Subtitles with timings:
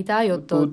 [0.00, 0.66] いだよと。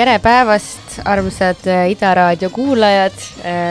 [0.00, 3.16] Tere päevast, armsad äh, Ida raadio kuulajad.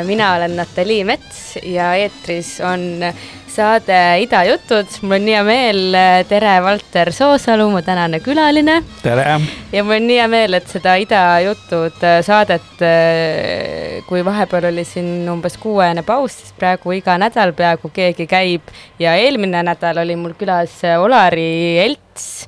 [0.05, 3.01] mina olen Natalii Mets ja eetris on
[3.49, 4.91] saade Ida jutud.
[5.01, 5.97] mul on hea meel,
[6.29, 8.83] tere, Valter Soosalu, mu tänane külaline.
[9.01, 9.39] tere!
[9.73, 14.69] ja mul on nii hea meel, et seda Ida jutud äh, saadet, äh, kui vahepeal
[14.69, 18.69] oli siin umbes kuuajane paus, siis praegu iga nädal peaaegu keegi käib
[19.01, 22.45] ja eelmine nädal oli mul külas Olari Elts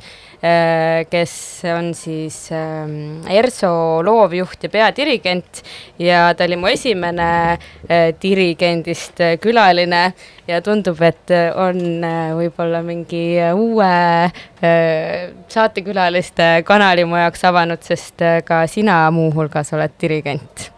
[1.12, 1.34] kes
[1.70, 5.62] on siis ähm, ERSO loovjuht ja peadirigent.
[6.02, 7.58] Ja ta oli mu esimene
[8.22, 10.02] dirigendist külaline.
[10.50, 12.02] Ja tundub, et on
[12.36, 13.94] võib-olla mingi uue
[15.52, 20.72] saatekülaliste kanali mu jaoks avanud, sest ka sina muuhulgas oled dirigent.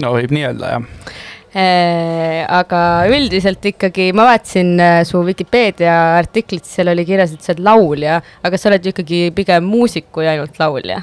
[0.00, 0.86] No võib nii öelda, jah.
[0.86, 7.52] äh, aga üldiselt ikkagi ma vaatasin äh, su Vikipeedia artiklit, seal oli kirjas, et sa
[7.54, 11.02] oled laulja, aga sa oled ju ikkagi pigem muusik kui ainult laulja.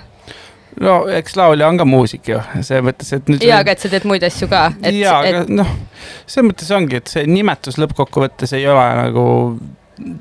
[0.81, 3.45] no eks laulja on ka muusik ju, selles mõttes, et nüüd.
[3.47, 4.65] ja, aga et sa teed muid asju ka.
[4.91, 5.53] ja, aga et...
[5.55, 5.71] noh,
[6.25, 9.25] selles mõttes ongi, et see nimetus lõppkokkuvõttes ei ole nagu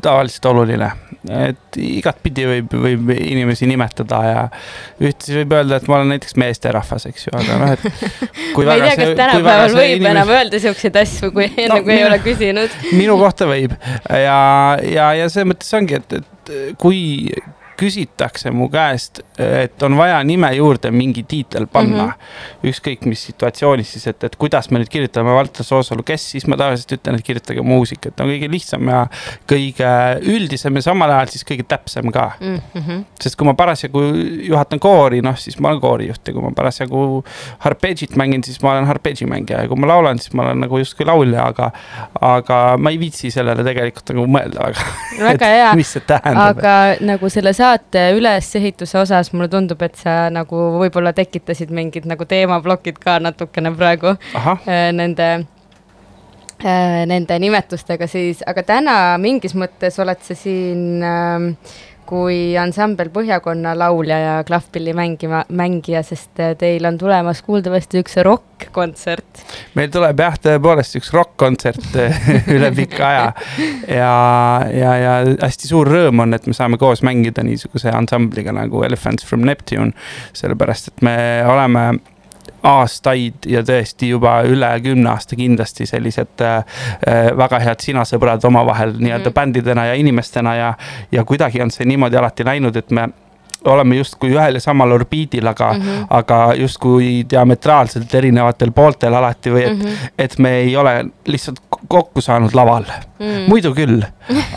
[0.03, 0.91] tavaliselt oluline
[1.29, 4.45] et igatpidi võib, võib inimesi nimetada ja
[5.03, 7.85] ühtlasi võib öelda, et ma olen näiteks meesterahvas, eks ju, aga noh, et.
[8.57, 10.11] ma ei tea, kas tänapäeval võib inimesi...
[10.15, 12.77] enam öelda siukseid asju, kui enne no, kui ei ole küsinud.
[12.97, 13.77] minu kohta võib
[14.09, 14.41] ja,
[14.81, 17.03] ja, ja selles mõttes ongi, et, et kui
[17.81, 22.11] küsitakse mu käest, et on vaja nime juurde mingi tiitel panna mm.
[22.11, 22.69] -hmm.
[22.71, 26.59] ükskõik mis situatsioonis siis, et, et kuidas me nüüd kirjutame Valter Soosalu, kes, siis ma
[26.61, 29.07] tavaliselt ütlen, et kirjutage muusika, et on kõige lihtsam ja
[29.49, 29.93] kõige
[30.35, 32.61] üldisem ja samal ajal siis kõige täpsem ka mm.
[32.75, 33.05] -hmm.
[33.23, 34.05] sest kui ma parasjagu
[34.51, 37.25] juhatan koori, noh, siis ma olen koorijuht ja kui ma parasjagu
[37.65, 40.79] harpeegit mängin, siis ma olen harpeegi mängija ja kui ma laulan, siis ma olen nagu
[40.79, 41.71] justkui laulja, aga,
[42.21, 44.89] aga ma ei viitsi sellele tegelikult nagu mõelda väga.
[45.21, 45.73] väga hea,
[46.35, 52.09] aga nagu selle saate saate ülesehituse osas mulle tundub, et sa nagu võib-olla tekitasid mingid
[52.11, 54.57] nagu teemaplokid ka natukene praegu Aha.
[54.67, 55.29] Äh, nende
[56.65, 61.47] äh, nende nimetustega siis, aga täna mingis mõttes oled sa siin äh,
[62.11, 68.19] kui ansambel Põhjakonna laulja ja klahvpilli mängima, mängija, sest äh, teil on tulemas kuuldavasti üks
[68.27, 69.45] rokk-kontsert.
[69.79, 73.27] meil tuleb jah, tõepoolest üks rokk-kontsert äh, üle pika aja
[73.87, 74.13] ja,
[74.75, 75.17] ja, ja
[75.47, 79.95] hästi suur rõõm on, et me saame koos mängida niisuguse ansambliga nagu Elephants from Neptune,
[80.37, 81.17] sellepärast et me
[81.47, 81.87] oleme
[82.63, 86.65] aastaid ja tõesti juba üle kümne aasta kindlasti sellised äh,
[87.07, 89.35] äh väga head sinasõbrad omavahel nii-öelda mm.
[89.35, 90.75] bändidena ja inimestena ja,
[91.13, 93.09] ja kuidagi on see niimoodi alati läinud, et me
[93.65, 96.07] oleme justkui ühel ja samal orbiidil, aga mm, -hmm.
[96.11, 100.13] aga justkui diametraalselt erinevatel pooltel alati või et mm, -hmm.
[100.19, 103.49] et me ei ole lihtsalt kokku saanud laval mm.
[103.51, 104.05] muidu küll,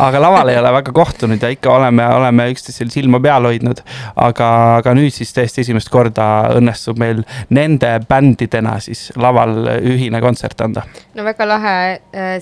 [0.01, 3.81] aga laval ei ole väga kohtunud ja ikka oleme, oleme üksteisel silma peal hoidnud.
[4.15, 6.27] aga, aga nüüd siis täiesti esimest korda
[6.57, 10.85] õnnestub meil nende bändidena siis laval ühine kontsert anda.
[11.15, 11.77] no väga lahe,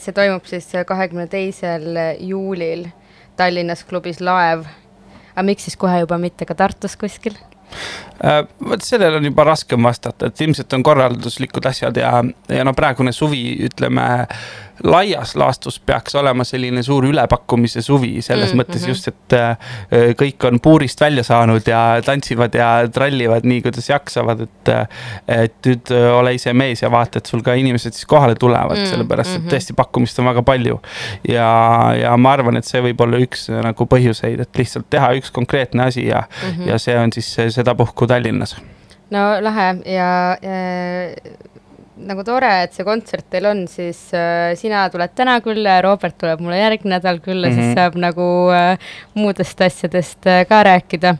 [0.03, 2.89] see toimub siis kahekümne teisel juulil
[3.39, 4.67] Tallinnas klubis Laev
[5.31, 7.37] aga miks siis kohe juba mitte ka Tartus kuskil?
[8.21, 12.11] Äh, vot sellele on juba raskem vastata, et ilmselt on korralduslikud asjad ja,
[12.51, 14.07] ja no praegune suvi, ütleme
[14.83, 18.63] laias laastus peaks olema selline suur ülepakkumise suvi, selles mm -hmm.
[18.63, 19.57] mõttes just, et äh,
[20.21, 24.69] kõik on puurist välja saanud ja tantsivad ja trallivad nii, kuidas jaksavad, et.
[24.69, 24.87] Äh,
[25.27, 28.83] et nüüd ole ise mees ja vaata, et sul ka inimesed siis kohale tulevad mm,
[28.83, 28.89] -hmm.
[28.89, 29.49] sellepärast et mhm.
[29.53, 30.79] tõesti pakkumist on väga palju.
[31.27, 31.47] ja,
[32.01, 35.83] ja ma arvan, et see võib olla üks nagu põhjuseid, et lihtsalt teha üks konkreetne
[35.83, 36.69] asi ja mm, -hmm.
[36.69, 38.55] ja see on siis sedapuhku Tallinnas.
[39.11, 41.50] no lahe ja, ja
[42.07, 46.17] nagu tore, et see kontsert teil on, siis äh, sina tuled täna külla ja Robert
[46.21, 47.55] tuleb mulle järgmine nädal külla mm, -hmm.
[47.55, 47.77] siis mhm.
[47.77, 51.15] saab nagu äh, muudest asjadest äh, ka rääkida.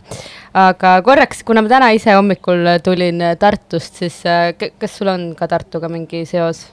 [0.54, 5.48] aga korraks, kuna ma täna ise hommikul tulin Tartust, siis äh, kas sul on ka
[5.48, 6.68] Tartuga mingi seos?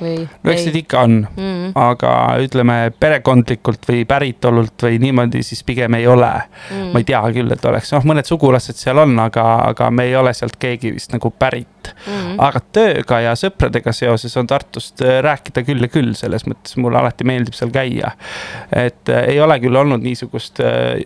[0.00, 0.26] Või?
[0.26, 1.72] no eks neid ikka on mm, -hmm.
[1.78, 2.12] aga
[2.44, 6.76] ütleme perekondlikult või päritolult või niimoodi, siis pigem ei ole mm.
[6.76, 6.92] -hmm.
[6.92, 10.16] ma ei tea küll, et oleks, noh, mõned sugulased seal on, aga, aga me ei
[10.16, 12.12] ole sealt keegi vist nagu pärit mm.
[12.12, 12.38] -hmm.
[12.48, 16.98] aga tööga ja sõpradega seoses on Tartust äh, rääkida küll ja küll, selles mõttes mulle
[16.98, 18.12] alati meeldib seal käia.
[18.72, 21.04] et äh, ei ole küll olnud niisugust äh,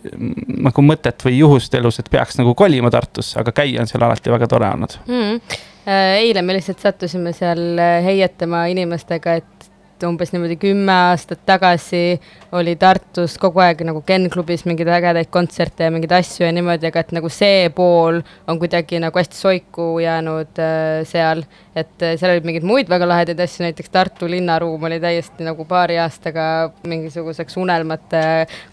[0.69, 4.31] nagu mõtet või juhust elus, et peaks nagu kolima Tartusse, aga käia on seal alati
[4.31, 5.21] väga tore olnud mm.
[5.21, 9.69] -hmm eile me lihtsalt sattusime seal äh, heietama inimestega, et
[10.07, 12.19] umbes niimoodi kümme aastat tagasi
[12.53, 16.89] oli Tartus kogu aeg nagu Ken klubis mingeid ägedaid kontserte ja mingeid asju ja niimoodi,
[16.89, 18.19] aga et nagu see pool
[18.49, 21.43] on kuidagi nagu hästi soiku jäänud äh, seal.
[21.75, 25.65] et äh, seal olid mingeid muid väga lahedaid asju, näiteks Tartu linnaruum oli täiesti nagu
[25.65, 26.45] paari aastaga
[26.89, 28.23] mingisuguseks unelmate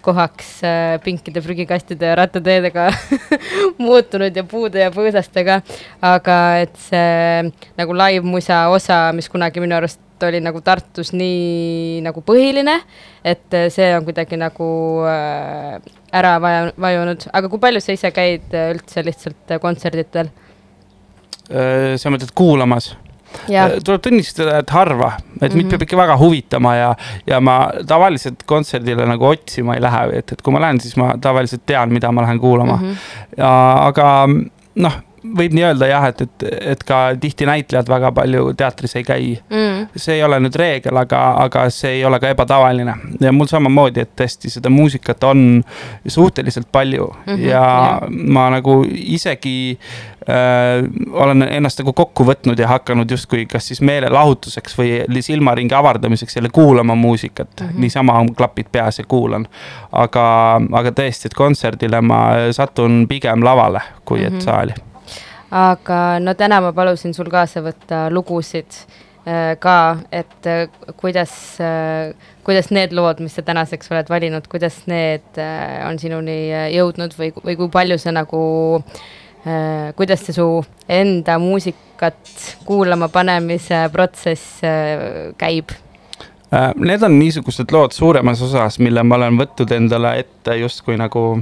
[0.05, 2.91] kohaks äh, pinkide prügikastide ja rattateedega
[3.87, 5.61] muutunud ja puude ja põõsastega.
[6.03, 6.37] aga
[6.67, 7.51] et see
[7.81, 12.77] nagu live-musa osa, mis kunagi minu arust oli nagu Tartus nii nagu põhiline,
[13.25, 14.71] et see on kuidagi nagu
[15.09, 15.77] äh,
[16.13, 20.33] ära vaja, vajunud, aga kui palju sa ise käid üldse lihtsalt kontserditel?
[21.51, 22.93] Äh, sa mõtled kuulamas?
[23.51, 23.77] Jah.
[23.85, 25.55] tuleb tunnistada, et harva, et mm -hmm.
[25.55, 25.71] mind Mhm.
[25.71, 26.95] peab ikka väga huvitama ja,
[27.27, 31.15] ja ma tavaliselt kontserdile nagu otsima ei lähe, et, et kui ma lähen, siis ma
[31.21, 32.89] tavaliselt tean, mida ma lähen kuulama mm.
[32.89, 32.97] -hmm.
[33.37, 34.29] ja, aga
[34.75, 34.93] noh,
[35.25, 39.31] võib nii öelda jah, et, et, et ka tihti näitlejad väga palju teatris ei käi
[39.51, 39.87] Mm.
[39.97, 44.01] see ei ole nüüd reegel, aga, aga see ei ole ka ebatavaline ja mul samamoodi,
[44.01, 45.63] et tõesti seda muusikat on
[46.07, 48.09] suhteliselt palju mm -hmm, ja jah.
[48.09, 49.79] ma nagu isegi
[50.29, 56.37] äh, olen ennast nagu kokku võtnud ja hakanud justkui kas siis meelelahutuseks või silmaringi avardamiseks
[56.37, 57.67] jälle kuulama muusikat mm.
[57.67, 57.81] -hmm.
[57.81, 59.47] niisama on klapid peas ja kuulan.
[59.93, 62.21] aga, aga tõesti, et kontserdile ma
[62.53, 64.41] satun pigem lavale, kui et Mhm.
[64.41, 64.73] saali
[65.51, 68.71] aga no täna ma palusin sul kaasa võtta lugusid
[69.27, 69.77] äh, ka,
[70.13, 70.69] et äh,
[71.01, 72.15] kuidas äh,,
[72.47, 77.17] kuidas need lood, mis sa tänaseks oled valinud, kuidas need äh, on sinuni äh, jõudnud
[77.19, 78.41] või, või kui palju sa nagu
[78.79, 80.49] äh,, kuidas see su
[80.89, 85.75] enda muusikat kuulama panemise protsess äh, käib?
[86.55, 91.41] Äh, Need on niisugused lood suuremas osas, mille ma olen võtnud endale ette justkui nagu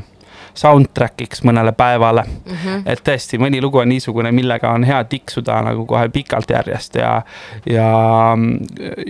[0.58, 2.54] soundtrack'iks mõnele päevale mm.
[2.54, 2.82] -hmm.
[2.86, 7.22] et tõesti, mõni lugu on niisugune, millega on hea tiksuda nagu kohe pikalt järjest ja,
[7.66, 7.88] ja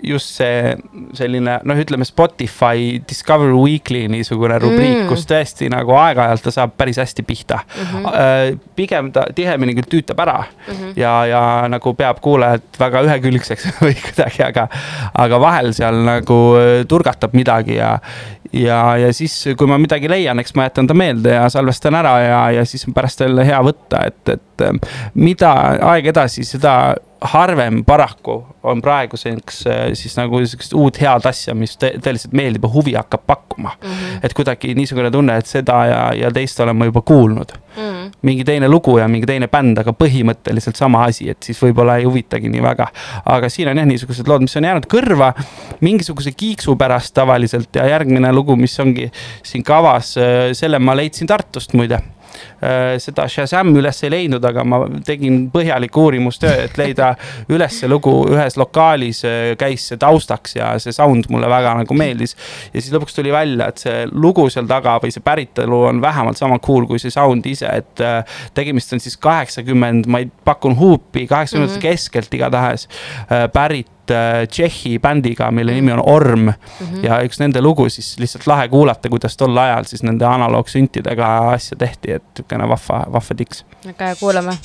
[0.03, 0.77] just see
[1.19, 5.03] selline noh, ütleme Spotify Discover Weekly niisugune rubriik Mm.
[5.05, 7.89] mm., kus tõesti nagu aeg-ajalt ta saab päris hästi pihta Mm mm.
[7.89, 8.05] -hmm.
[8.13, 8.59] -hmm.
[8.77, 10.93] pigem ta tihemini küll tüütab ära Mm -hmm.
[10.97, 14.69] ja, ja nagu peab kuulajat väga ühekülgseks või kuidagi, aga,
[15.15, 17.99] aga vahel seal nagu äh, turgatab midagi ja,
[18.53, 22.15] ja, ja siis, kui ma midagi leian, eks ma jätan ta meelde ja salvestan ära
[22.23, 24.67] ja, ja siis on pärast jälle hea võtta, et, et
[25.15, 25.53] mida
[25.91, 26.79] aeg edasi, seda
[27.21, 32.67] harvem paraku on praeguseks äh, siis nagu sihukest uut head asja, mis tõ- tõeliselt meeldib
[32.67, 33.89] ja huvi hakkab pakkuma mm.
[33.89, 34.21] -hmm.
[34.23, 38.11] et kuidagi niisugune tunne, et seda ja, ja teist olen ma juba kuulnud Mm.
[38.23, 42.09] mingi teine lugu ja mingi teine bänd, aga põhimõtteliselt sama asi, et siis võib-olla ei
[42.09, 42.89] huvitagi nii väga.
[43.25, 45.33] aga siin on jah niisugused lood, mis on jäänud kõrva
[45.81, 49.11] mingisuguse kiiksu pärast tavaliselt ja järgmine lugu, mis ongi
[49.47, 50.17] siin kavas,
[50.59, 52.01] selle ma leidsin Tartust muide
[52.99, 57.13] seda Shazam üles ei leidnud, aga ma tegin põhjaliku uurimustöö, et leida
[57.55, 59.23] üles see lugu ühes lokaalis
[59.59, 62.37] käis see taustaks ja see sound mulle väga nagu meeldis.
[62.73, 66.41] ja siis lõpuks tuli välja, et see lugu seal taga või see päritolu on vähemalt
[66.41, 70.77] sama cool kui see sound ise, et äh, tegemist on siis kaheksakümmend, ma ei pakun
[70.79, 71.91] huupi, kaheksakümnendate mm -hmm.
[71.91, 72.89] keskelt igatahes
[73.33, 73.98] äh, pärit äh,
[74.49, 76.55] Tšehhi bändiga, mille nimi on Orm mm.
[76.81, 77.07] -hmm.
[77.07, 81.77] ja üks nende lugu siis lihtsalt lahe kuulata, kuidas tol ajal siis nende analoogsüntidega asja
[81.77, 83.65] tehti, et niisugune vahva, vahva tiks.
[83.85, 84.59] väga hea, kuulame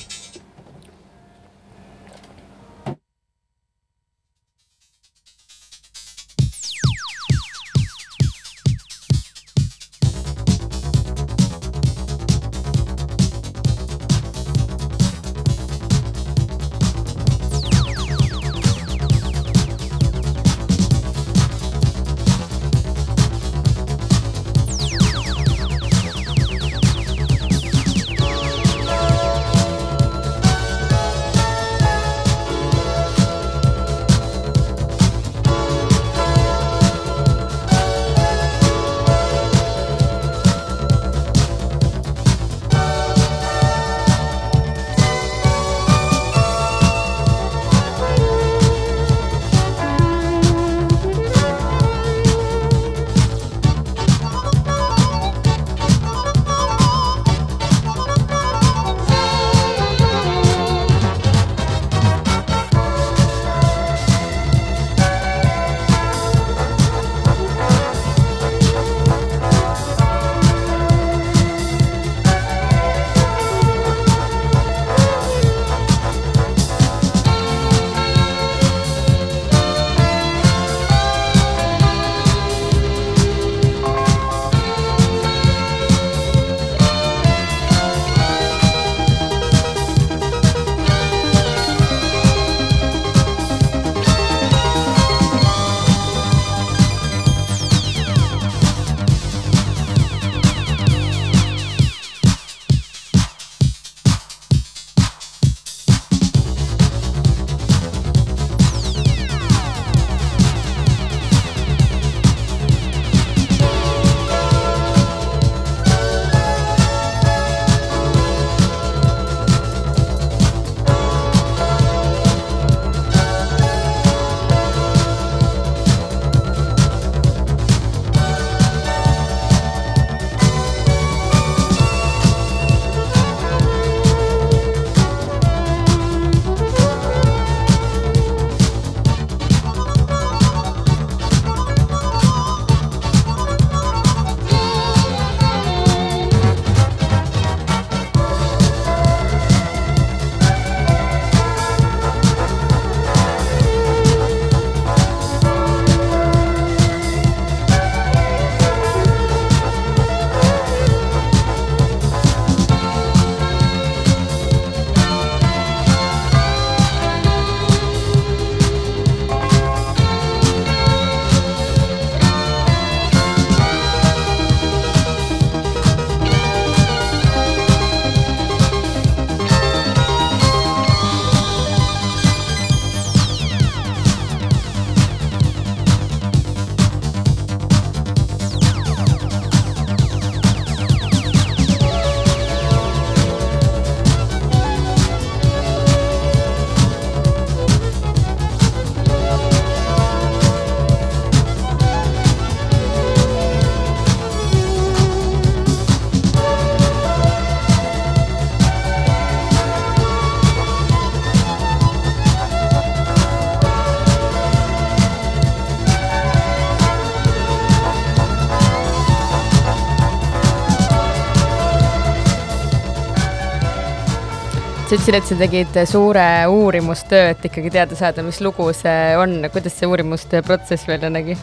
[225.04, 229.76] ütlesid, et sa tegid suure uurimustöö, et ikkagi teada saada, mis lugu see on, kuidas
[229.76, 231.36] see uurimustöö protsess välja nägi?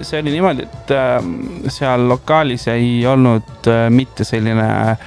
[0.00, 1.24] See oli niimoodi, et äh,
[1.72, 4.98] seal lokaalis ei olnud äh, mitte selline äh,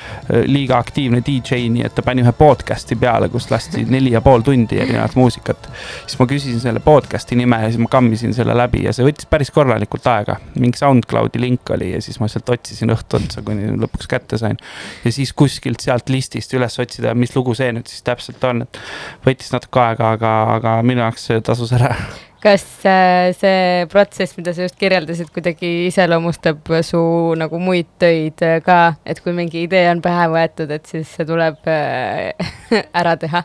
[0.46, 4.43] liiga aktiivne DJ, nii et ta pani ühe podcast'i peale, kus lasti neli ja pool
[4.46, 5.69] tundi erinevat muusikat.
[6.05, 9.29] siis ma küsisin selle podcast'i nime ja siis ma kammisin selle läbi ja see võttis
[9.29, 10.39] päris korralikult aega.
[10.55, 14.58] mingi SoundCloudi link oli ja siis ma sealt otsisin õhtu otsa, kuni lõpuks kätte sain.
[15.03, 18.81] ja siis kuskilt sealt listist üles otsida, mis lugu see nüüd siis täpselt on, et
[19.25, 21.96] võttis natuke aega, aga, aga minu jaoks see tasus ära
[22.43, 27.01] kas äh, see protsess, mida sa just kirjeldasid, kuidagi iseloomustab su
[27.39, 31.27] nagu muid töid äh, ka, et kui mingi idee on pähe võetud, et siis see
[31.27, 32.31] tuleb äh,
[33.01, 33.43] ära teha?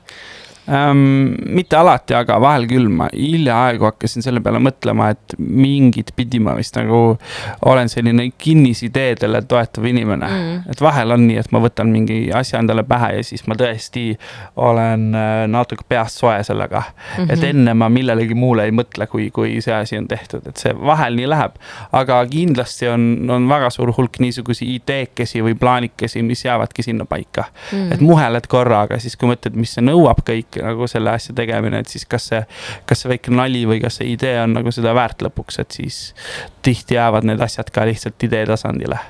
[0.68, 1.35] Ähm,?
[1.54, 6.54] mitte alati, aga vahel küll ma hiljaaegu hakkasin selle peale mõtlema, et mingit pidi ma
[6.59, 7.16] vist nagu
[7.69, 10.62] olen selline kinnisideedele toetav inimene mm..
[10.73, 14.06] et vahel on nii, et ma võtan mingi asja endale pähe ja siis ma tõesti
[14.56, 17.25] olen äh, natuke peast soe sellega mm.
[17.25, 17.32] -hmm.
[17.32, 20.75] et enne ma millelegi muule ei mõtle, kui, kui see asi on tehtud, et see
[20.75, 21.60] vahel nii läheb.
[21.93, 27.45] aga kindlasti on, on väga suur hulk niisuguseid ideekesi või plaanikesi, mis jäävadki sinna paika
[27.73, 27.93] mm..
[27.93, 31.82] et muheled korraga, siis kui mõtled, mis see nõuab kõik kõik nagu selle asja tegemine,
[31.82, 32.45] et siis kas see,
[32.88, 36.04] kas see väike nali või kas see idee on nagu seda väärt lõpuks, et siis
[36.62, 39.00] tihti jäävad need asjad ka lihtsalt idee tasandile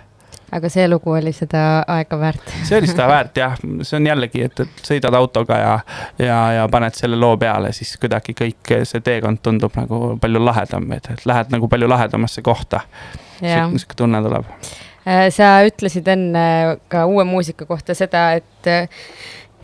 [0.55, 4.45] aga see lugu oli seda aega väärt see oli seda väärt jah, see on jällegi,
[4.47, 5.75] et, et sõidad autoga ja,
[6.21, 10.91] ja, ja paned selle loo peale, siis kuidagi kõik see teekond tundub nagu palju lahedam,
[10.97, 12.85] et, et lähed nagu palju lahedamasse kohta.
[13.43, 14.51] niisugune tunne tuleb.
[15.05, 16.45] Äh, sa ütlesid enne
[16.89, 18.71] ka uue muusika kohta seda, et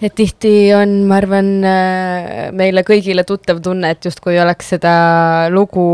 [0.01, 4.95] et tihti on, ma arvan, äh, meile kõigile tuttav tunne, et justkui oleks seda
[5.53, 5.85] lugu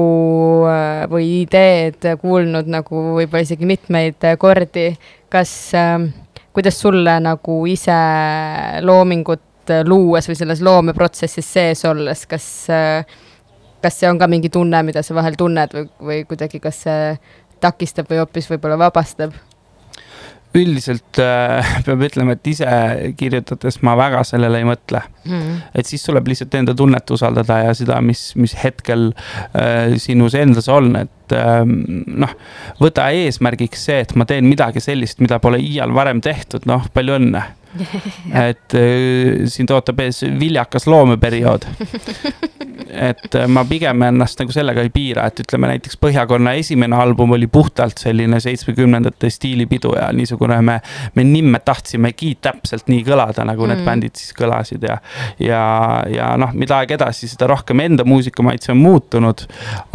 [0.70, 4.92] äh, või ideed kuulnud nagu võib-olla isegi mitmeid kordi.
[5.28, 6.10] kas, ähm,
[6.54, 7.96] kuidas sulle nagu ise
[8.80, 13.02] loomingut luues või selles loomeprotsessis sees olles, kas, äh,
[13.82, 17.18] kas see on ka mingi tunne, mida sa vahel tunned või, või kuidagi, kas see
[17.60, 19.34] takistab või hoopis võib-olla vabastab?
[20.56, 22.68] Üldiselt äh, peab ütlema, et ise
[23.18, 25.02] kirjutades ma väga sellele ei mõtle.
[25.26, 25.56] Mm..
[25.74, 29.08] et siis tuleb lihtsalt enda tunnet usaldada ja seda, mis, mis hetkel
[29.58, 32.34] äh, sinus endas on, et äh, noh,
[32.78, 37.18] võta eesmärgiks see, et ma teen midagi sellist, mida pole iial varem tehtud, noh, palju
[37.18, 37.42] õnne
[38.46, 41.66] et äh, sind ootab ees viljakas loomeperiood
[43.10, 47.34] et äh, ma pigem ennast nagu sellega ei piira, et ütleme näiteks Põhjakonna esimene album
[47.36, 50.78] oli puhtalt selline seitsmekümnendate stiilipidu ja niisugune me,
[51.14, 53.72] me nimme tahtsimegi täpselt nii kõlada, nagu mm.
[53.72, 54.98] need bändid siis kõlasid ja,
[55.42, 55.62] ja,
[56.12, 59.46] ja noh, mida aeg edasi, seda rohkem enda muusikamaitse on muutunud.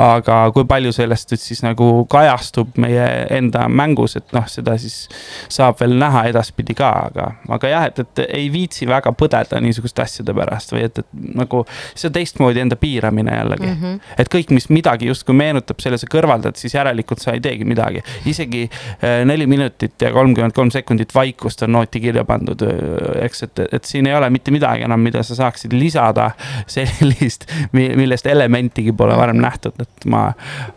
[0.02, 3.08] aga kui palju sellest nüüd siis nagu kajastub meie
[3.38, 5.06] enda mängus, et noh, seda siis
[5.52, 10.04] saab veel näha edaspidi ka, aga, aga jah, et, et ei viitsi väga põdeda niisuguste
[10.04, 13.78] asjade pärast või et, et nagu see on teistmoodi enda piiramine jällegi mm.
[13.82, 14.18] -hmm.
[14.22, 18.04] et kõik, mis midagi justkui meenutab selle, sa kõrvaldad, siis järelikult sa ei teegi midagi.
[18.26, 23.44] isegi äh, neli minutit ja kolmkümmend kolm sekundit vaikust on nooti kirja pandud, äh, eks,
[23.44, 26.32] et, et siin ei ole mitte midagi enam, mida sa saaksid lisada
[26.68, 30.32] sellist, millest elementigi pole varem nähtud, et ma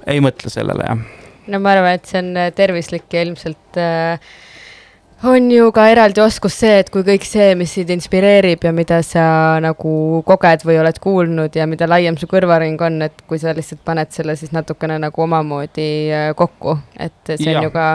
[0.07, 1.04] ei mõtle sellele, jah.
[1.46, 4.35] no ma arvan, et see on tervislik ja ilmselt äh
[5.24, 9.00] on ju ka eraldi oskus see, et kui kõik see, mis sind inspireerib ja mida
[9.06, 9.24] sa
[9.62, 13.82] nagu koged või oled kuulnud ja mida laiem su kõrvaring on, et kui sa lihtsalt
[13.87, 17.64] paned selle siis natukene nagu omamoodi äh, kokku, et see on ja.
[17.66, 17.88] ju ka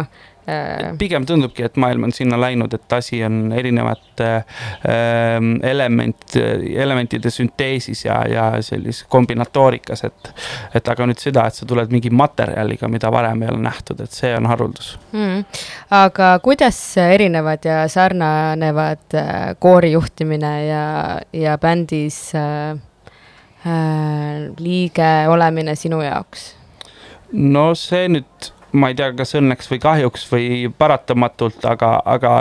[0.99, 5.37] pigem tundubki, et maailm on sinna läinud, et asi on erinevate äh,
[5.71, 6.35] element,
[6.75, 10.33] elementide sünteesis ja, ja sellises kombinatoorikas, et.
[10.75, 14.15] et aga nüüd seda, et sa tuled mingi materjaliga, mida varem ei ole nähtud, et
[14.15, 15.43] see on haruldus mm..
[15.95, 20.85] aga kuidas erinevad ja sarnanevad äh, koori juhtimine ja,
[21.33, 22.77] ja bändis äh,
[23.65, 26.53] äh, liige olemine sinu jaoks?
[27.31, 32.33] no see nüüd ma ei tea, kas õnneks või kahjuks või paratamatult, aga, aga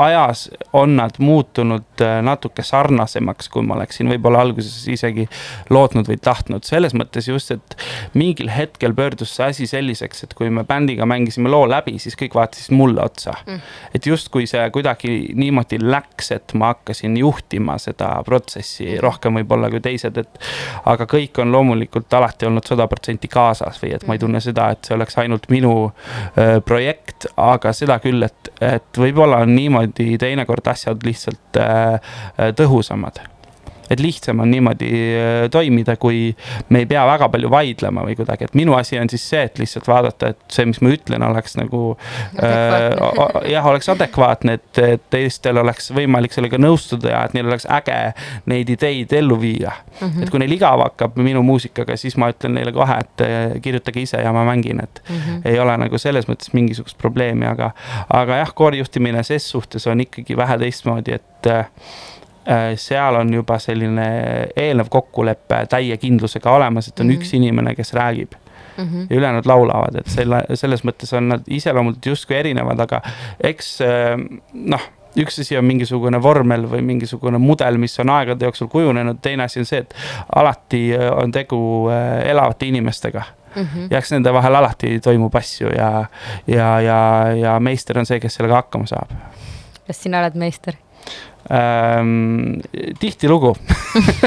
[0.00, 5.26] ajas on nad muutunud äh, natuke sarnasemaks, kui ma oleksin võib-olla alguses isegi
[5.70, 6.64] lootnud või tahtnud.
[6.64, 7.76] selles mõttes just, et
[8.14, 12.36] mingil hetkel pöördus see asi selliseks, et kui me bändiga mängisime loo läbi, siis kõik
[12.38, 13.36] vaatasid mulle otsa.
[13.46, 13.60] Mm..
[13.94, 19.82] et justkui see kuidagi niimoodi läks, et ma hakkasin juhtima seda protsessi rohkem võib-olla kui
[19.84, 20.40] teised, et
[20.88, 24.70] aga kõik on loomulikult alati olnud sada protsenti kaasas või et ma ei tunne seda,
[24.72, 25.92] et see oleks ainult minu minu
[26.36, 32.16] äh, projekt, aga seda küll, et, et võib-olla on niimoodi teinekord asjad lihtsalt äh,
[32.56, 33.22] tõhusamad
[33.90, 36.34] et lihtsam on niimoodi äh, toimida, kui
[36.68, 39.60] me ei pea väga palju vaidlema või kuidagi, et minu asi on siis see, et
[39.60, 41.82] lihtsalt vaadata, et see, mis ma ütlen, oleks nagu
[42.42, 42.86] äh,
[43.50, 47.98] jah, oleks adekvaatne, et, teistel oleks võimalik sellega nõustuda ja et neil oleks äge
[48.50, 50.08] neid ideid ellu viia mm.
[50.08, 50.22] -hmm.
[50.24, 54.02] et kui neil igav hakkab minu muusikaga, siis ma ütlen neile kohe, et äh, kirjutage
[54.02, 55.40] ise ja ma mängin, et mm -hmm.
[55.50, 57.70] ei ole nagu selles mõttes mingisugust probleemi, aga,
[58.08, 61.64] aga jah, koorijuhtimine ses suhtes on ikkagi vähe teistmoodi, et Äh,
[62.76, 64.06] seal on juba selline
[64.56, 67.22] eelnev kokkulepe täie kindlusega olemas, et on mm -hmm.
[67.22, 68.34] üks inimene, kes räägib
[68.76, 68.84] mm.
[68.84, 69.06] -hmm.
[69.10, 73.00] ja ülejäänud laulavad, et selle, selles mõttes on nad iseloomult justkui erinevad, aga
[73.40, 74.18] eks äh,
[74.52, 79.44] noh üks asi on mingisugune vormel või mingisugune mudel, mis on aegade jooksul kujunenud, teine
[79.44, 79.94] asi on see, et
[80.36, 81.88] alati äh, on tegu
[82.24, 83.22] elavate inimestega
[83.54, 83.62] mm.
[83.62, 83.86] -hmm.
[83.90, 86.04] ja eks nende vahel alati toimub asju ja,
[86.46, 87.00] ja, ja,
[87.36, 89.10] ja meister on see, kes sellega hakkama saab.
[89.86, 90.74] kas sina oled meister?
[91.52, 92.60] Ähm,.
[93.00, 93.54] tihtilugu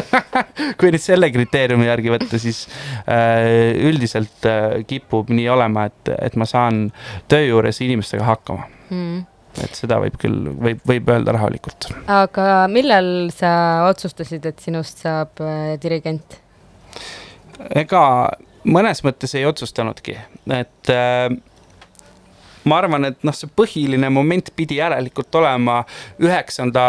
[0.79, 2.65] kui nüüd selle kriteeriumi järgi võtta, siis
[3.05, 6.87] äh, üldiselt äh, kipub nii olema, et, et ma saan
[7.31, 9.25] töö juures inimestega hakkama mm
[9.63, 11.89] et seda võib küll, võib, võib öelda rahulikult.
[12.11, 13.51] aga millal sa
[13.89, 16.39] otsustasid, et sinust saab äh, dirigent?
[17.73, 18.01] ega
[18.67, 20.17] mõnes mõttes ei otsustanudki,
[20.53, 21.29] et äh,
[22.67, 25.81] ma arvan, et noh, see põhiline moment pidi järelikult olema
[26.23, 26.87] üheksanda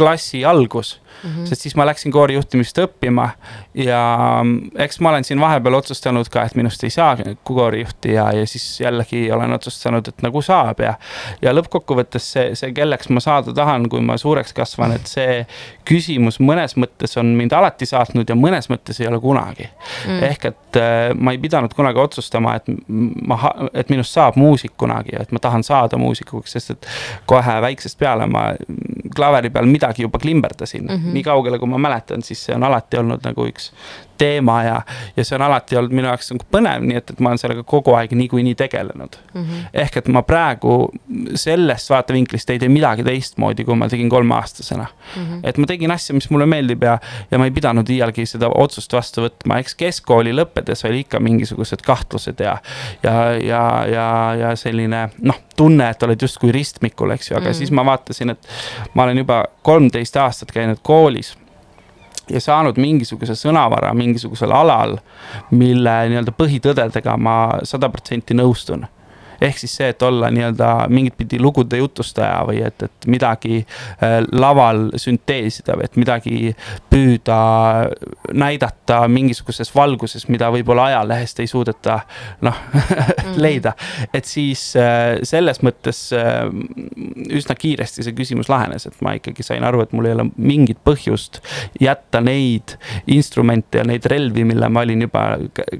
[0.00, 1.30] klassi algus mm.
[1.30, 1.46] -hmm.
[1.46, 3.28] sest siis ma läksin koorijuhtimist õppima
[3.74, 4.02] ja
[4.42, 8.46] mm, eks ma olen siin vahepeal otsustanud ka, et minust ei saa koorijuhti ja, ja
[8.46, 10.94] siis jällegi olen otsustanud, et nagu saab ja.
[11.42, 15.46] ja lõppkokkuvõttes see, see, kelleks ma saada tahan, kui ma suureks kasvan, et see
[15.88, 20.22] küsimus mõnes mõttes on mind alati saatnud ja mõnes mõttes ei ole kunagi mm..
[20.30, 23.38] ehk et äh, ma ei pidanud kunagi otsustama, et ma,
[23.74, 26.90] et minust saab muusik kunagi ja et ma tahan saada muusikuks, sest et
[27.30, 28.50] kohe väiksest peale ma
[29.14, 30.99] klaveri peal midagi juba klimberdasin mm.
[31.00, 33.72] -hmm nii kaugele, kui ma mäletan, siis see on alati olnud nagu üks
[34.20, 34.76] teema ja,
[35.16, 37.64] ja see on alati olnud minu jaoks nagu põnev, nii et, et ma olen sellega
[37.68, 39.42] kogu aeg niikuinii tegelenud mm.
[39.42, 39.68] -hmm.
[39.84, 40.76] ehk et ma praegu
[41.34, 45.22] sellest vaatevinklist ei tee midagi teistmoodi, kui ma tegin kolmeaastasena mm.
[45.22, 45.40] -hmm.
[45.44, 46.98] et ma tegin asja, mis mulle meeldib ja,
[47.30, 51.84] ja ma ei pidanud iialgi seda otsust vastu võtma, eks keskkooli lõppedes oli ikka mingisugused
[51.86, 52.58] kahtlused ja,
[53.02, 54.08] ja, ja, ja,
[54.40, 57.58] ja selline noh, tunne, et oled justkui ristmikul, eks ju, aga mm -hmm.
[57.58, 58.48] siis ma vaatasin, et
[58.94, 61.36] ma olen juba kolmteist aastat käinud koolis
[62.30, 64.96] ja saanud mingisuguse sõnavara mingisugusel alal,
[65.50, 68.86] mille nii-öelda põhitõdedega ma sada protsenti nõustun
[69.40, 74.18] ehk siis see, et olla nii-öelda mingit pidi lugude jutustaja või et, et midagi äh,
[74.32, 76.54] laval sünteesida või et midagi
[76.92, 77.38] püüda
[78.36, 82.00] näidata mingisuguses valguses, mida võib-olla ajalehest ei suudeta
[82.44, 83.38] noh mhm.
[83.40, 83.74] leida.
[84.14, 86.44] et siis äh, selles mõttes äh,
[87.30, 90.82] üsna kiiresti see küsimus lahenes, et ma ikkagi sain aru, et mul ei ole mingit
[90.84, 91.40] põhjust
[91.80, 92.76] jätta neid
[93.10, 95.24] instrumente ja neid relvi, mille ma olin juba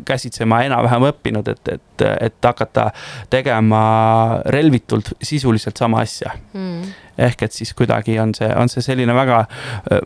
[0.08, 2.90] käsitsema enam-vähem õppinud, et, et, et hakata
[3.30, 6.82] tegema tegema relvitult sisuliselt sama asja mm.
[7.18, 9.42] ehk et siis kuidagi on see, on see selline väga,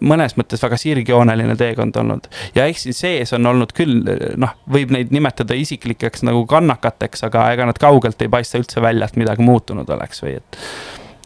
[0.05, 2.29] mõnes mõttes väga sirgjooneline teekond olnud.
[2.55, 4.01] ja eks siin sees on olnud küll,
[4.41, 9.09] noh, võib neid nimetada isiklikeks nagu kannakateks, aga ega nad kaugelt ei paista üldse välja,
[9.09, 10.61] et midagi muutunud oleks või et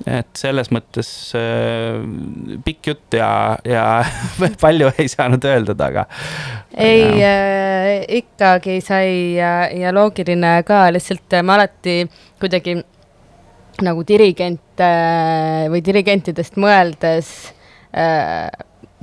[0.07, 1.99] et selles mõttes äh,
[2.65, 3.31] pikk jutt ja,
[3.67, 3.85] ja
[4.63, 6.07] palju ei saanud öeldud, aga.
[6.77, 12.01] ei äh,, ikkagi sai ja, ja loogiline ka, lihtsalt ma alati
[12.41, 12.79] kuidagi
[13.83, 17.33] nagu dirigent äh, või dirigentidest mõeldes
[17.95, 18.47] äh,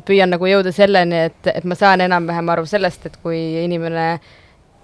[0.06, 4.34] püüan nagu jõuda selleni, et, et ma saan enam-vähem aru sellest, et kui inimene äh,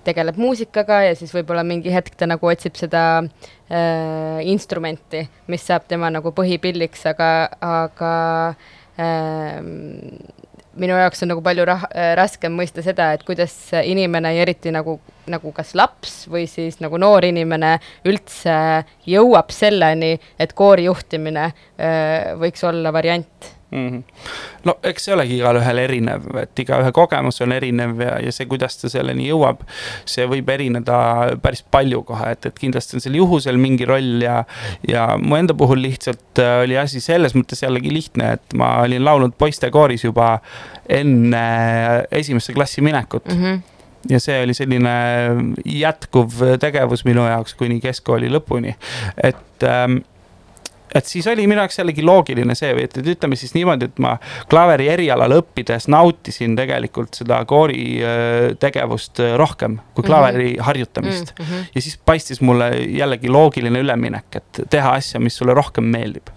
[0.05, 5.87] tegeleb muusikaga ja siis võib-olla mingi hetk ta nagu otsib seda äh, instrumenti, mis saab
[5.91, 7.31] tema nagu põhipilliks, aga,
[7.65, 8.13] aga
[8.99, 9.59] äh,
[10.79, 14.73] minu jaoks on nagu palju rah-, äh, raskem mõista seda, et kuidas inimene ja eriti
[14.73, 14.97] nagu,
[15.31, 18.57] nagu kas laps või siis nagu noor inimene üldse
[19.09, 23.87] jõuab selleni, et koori juhtimine äh, võiks olla variant mm.
[23.87, 24.03] -hmm.
[24.63, 28.77] no eks see olegi igalühel erinev, et igaühe kogemus on erinev ja, ja see, kuidas
[28.81, 29.63] ta selleni jõuab,
[30.05, 30.99] see võib erineda
[31.41, 34.43] päris palju kohe, et, et kindlasti on seal juhusel mingi roll ja,
[34.87, 39.05] ja mu enda puhul lihtsalt äh, oli asi selles mõttes jällegi lihtne, et ma olin
[39.05, 40.37] laulnud poistekooris juba
[40.89, 41.45] enne
[42.11, 43.43] esimesse klassi minekut mm.
[43.43, 43.61] -hmm
[44.09, 44.93] ja see oli selline
[45.65, 48.73] jätkuv tegevus minu jaoks kuni keskkooli lõpuni,
[49.23, 50.01] et ähm,
[50.95, 54.15] et siis oli minu jaoks jällegi loogiline see et, et ütleme siis niimoodi, et ma
[54.51, 60.65] klaveri erialal õppides nautisin tegelikult seda koori äh, tegevust äh, rohkem kui klaveri mm -hmm.
[60.67, 61.45] harjutamist mm.
[61.45, 61.71] -hmm.
[61.75, 66.29] ja siis paistis mulle jällegi loogiline üleminek, et teha asja, mis sulle rohkem meeldib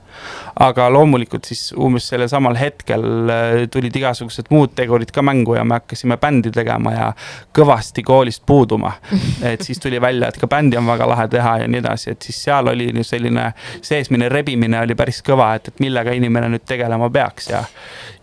[0.61, 5.65] aga loomulikult siis umbes sellel samal hetkel äh, tulid igasugused muud tegurid ka mängu ja
[5.65, 7.11] me hakkasime bändi tegema ja
[7.55, 8.93] kõvasti koolist puuduma.
[9.53, 12.29] et siis tuli välja, et ka bändi on väga lahe teha ja nii edasi, et
[12.29, 13.51] siis seal oli selline
[13.83, 17.65] seesmine rebimine oli päris kõva, et, et millega inimene nüüd tegelema peaks ja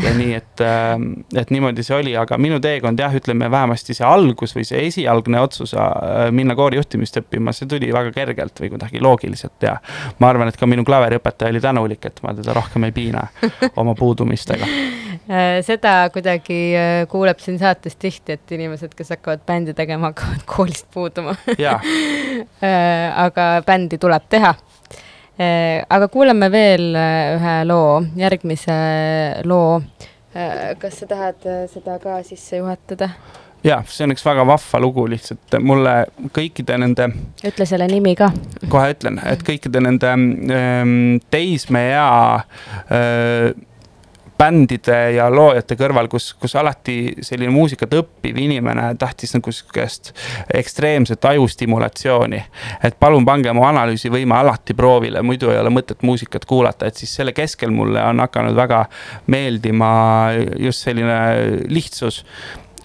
[0.01, 4.07] ja nii, et, ähm, et niimoodi see oli, aga minu teekond jah, ütleme vähemasti see
[4.07, 9.01] algus või see esialgne otsus äh, minna koorijuhtimist õppima, see tuli väga kergelt või kuidagi
[9.03, 9.75] loogiliselt ja
[10.19, 13.27] ma arvan, et ka minu klaveriõpetaja oli tänulik, et ma teda rohkem ei piina
[13.75, 19.73] oma puudumistega äh, seda kuidagi äh, kuuleb siin saates tihti, et inimesed, kes hakkavad bändi
[19.77, 21.35] tegema, hakkavad koolist puuduma
[23.25, 24.55] aga bändi tuleb teha
[25.41, 28.73] Äh, aga kuulame veel äh, ühe loo, järgmise
[29.47, 29.79] loo.
[30.35, 33.09] Äh, kas sa tahad seda ka sisse juhatada?
[33.63, 35.95] Ja see on üks väga vahva lugu lihtsalt mulle
[36.33, 37.09] kõikide nende.
[37.45, 38.31] ütle selle nimi ka.
[38.69, 43.51] kohe ütlen, et kõikide nende ähm, teismeea äh,
[44.41, 50.11] bändide ja loojate kõrval, kus, kus alati selline muusikat õppiv inimene tahtis nagu sihukest
[50.57, 52.41] ekstreemset ajustimulatsiooni.
[52.83, 57.13] et palun pange mu analüüsivõime alati proovile, muidu ei ole mõtet muusikat kuulata, et siis
[57.15, 58.85] selle keskel mulle on hakanud väga
[59.27, 59.91] meeldima
[60.57, 61.19] just selline
[61.69, 62.23] lihtsus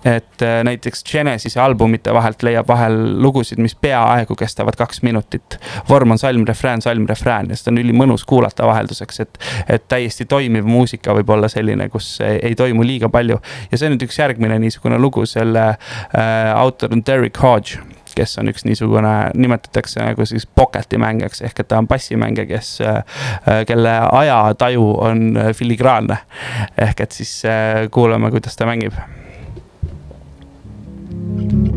[0.07, 5.59] et äh, näiteks Genesis'e albumite vahelt leiab vahel lugusid, mis peaaegu kestavad kaks minutit.
[5.89, 9.39] vorm on salm, refrään, salm, refrään ja seda on ülimõnus kuulata vahelduseks, et,
[9.69, 13.41] et täiesti toimiv muusika võib olla selline, kus ei, toimu liiga palju.
[13.71, 17.83] ja see on nüüd üks järgmine niisugune lugu, selle äh, autor on Derek Hodge
[18.17, 22.71] kes on üks niisugune, nimetatakse nagu siis pocket'i mängijaks ehk et ta on bassimängija, kes,
[22.81, 26.19] äh, kelle ajataju on filigraanne.
[26.79, 28.97] ehk et siis äh, kuulame, kuidas ta mängib
[31.37, 31.76] see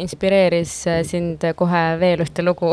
[0.00, 2.72] inspireeris äh, sind kohe veel ühte lugu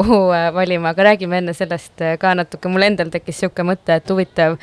[0.58, 4.58] valima, aga räägime enne sellest ka natuke, mul endal tekkis niisugune mõte, et huvitav,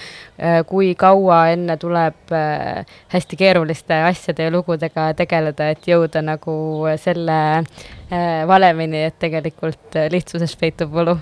[0.68, 2.32] kui kaua enne tuleb
[3.12, 6.56] hästi keeruliste asjade ja lugudega tegeleda, et jõuda nagu
[7.00, 7.38] selle
[8.48, 11.16] valemini, et tegelikult lihtsuses peitub võlu.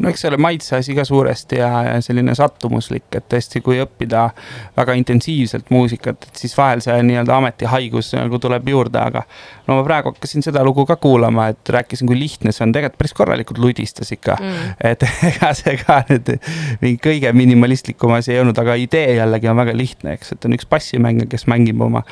[0.00, 3.78] No eks see ole maitse asi ka suuresti ja, ja selline sattumuslik, et tõesti, kui
[3.82, 4.28] õppida
[4.76, 9.22] väga intensiivselt muusikat, et siis vahel see nii-öelda ametihaigus nagu tuleb juurde, aga
[9.68, 12.98] no ma praegu hakkasin seda lugu ka kuulama, et rääkisin, kui lihtne see on, tegelikult
[13.00, 14.38] päris korralikult ludistas ikka.
[14.40, 14.72] Mm..
[14.90, 16.32] et ega see ka nüüd
[16.82, 20.56] mingi kõige minimalistlikum asi ei olnud, aga idee jällegi on väga lihtne, eks, et on
[20.56, 22.02] üks bassimängija, kes mängib oma,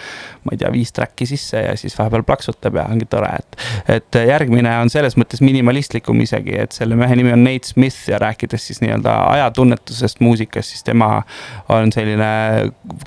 [0.45, 3.61] ma ei tea, viis track'i sisse ja siis vahepeal plaksutab ja ongi tore, et.
[3.99, 8.19] et järgmine on selles mõttes minimalistlikum isegi, et selle mehe nimi on Nate Smith ja
[8.23, 11.23] rääkides siis nii-öelda ajatunnetusest muusikas, siis tema
[11.69, 12.31] on selline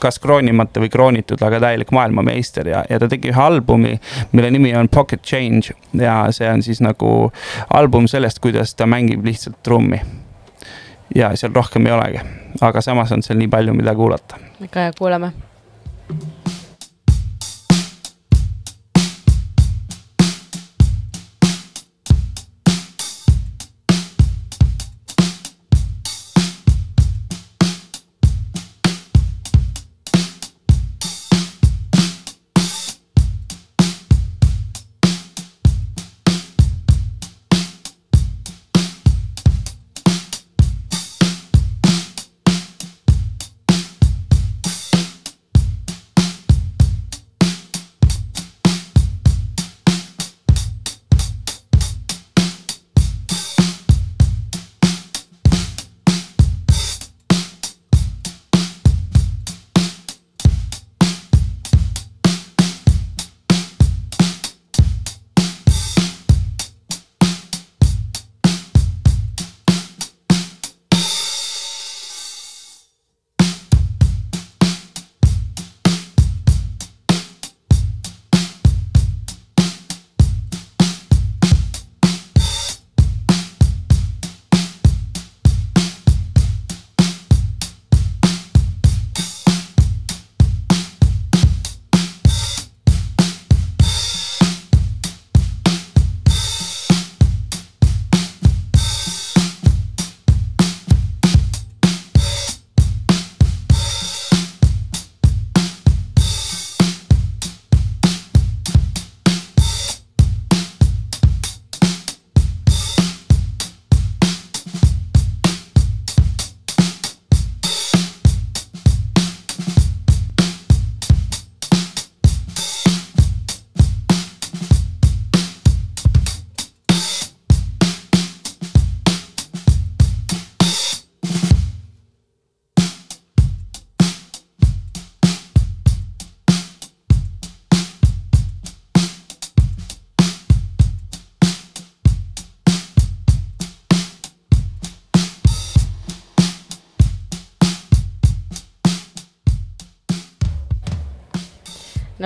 [0.01, 3.97] kas kroonimata või kroonitud, aga täielik maailmameister ja, ja ta tegi ühe albumi,
[4.31, 7.31] mille nimi on Pocket Change ja see on siis nagu
[7.73, 10.01] album sellest, kuidas ta mängib lihtsalt trummi.
[11.15, 12.25] ja seal rohkem ei olegi,
[12.61, 14.39] aga samas on seal nii palju, mida kuulata.
[14.61, 15.33] väga hea, kuulame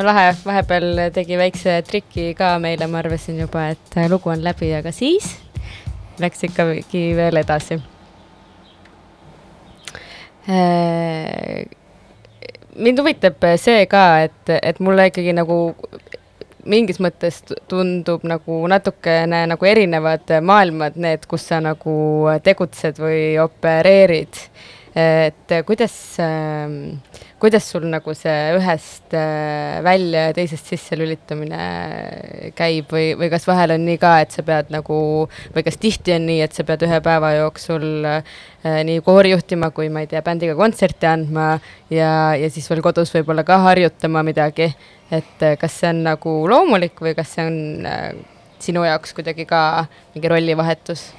[0.07, 4.93] lahe, vahepeal tegi väikse triki ka meile, ma arvasin juba, et lugu on läbi, aga
[4.95, 5.35] siis
[6.21, 7.79] läks ikkagi veel edasi.
[10.45, 11.65] Äh,
[12.75, 15.57] mind huvitab see ka, et, et mulle ikkagi nagu
[16.65, 21.95] mingis mõttes tundub nagu natukene nagu erinevad maailmad, need, kus sa nagu
[22.43, 24.41] tegutsed või opereerid.
[24.95, 26.71] Et kuidas äh,
[27.45, 31.59] kuidas sul nagu see ühest äh, välja ja teisest sisse lülitamine
[32.57, 34.97] käib või, või kas vahel on nii ka, et sa pead nagu
[35.53, 38.39] või kas tihti on nii, et sa pead ühe päeva jooksul äh,
[38.87, 41.51] nii koori juhtima kui ma ei tea, bändiga kontserti andma
[41.91, 44.71] ja, ja siis veel kodus võib-olla ka harjutama midagi.
[45.11, 48.09] et äh, kas see on nagu loomulik või kas see on äh,
[48.63, 49.85] sinu jaoks kuidagi ka
[50.15, 51.09] mingi rollivahetus?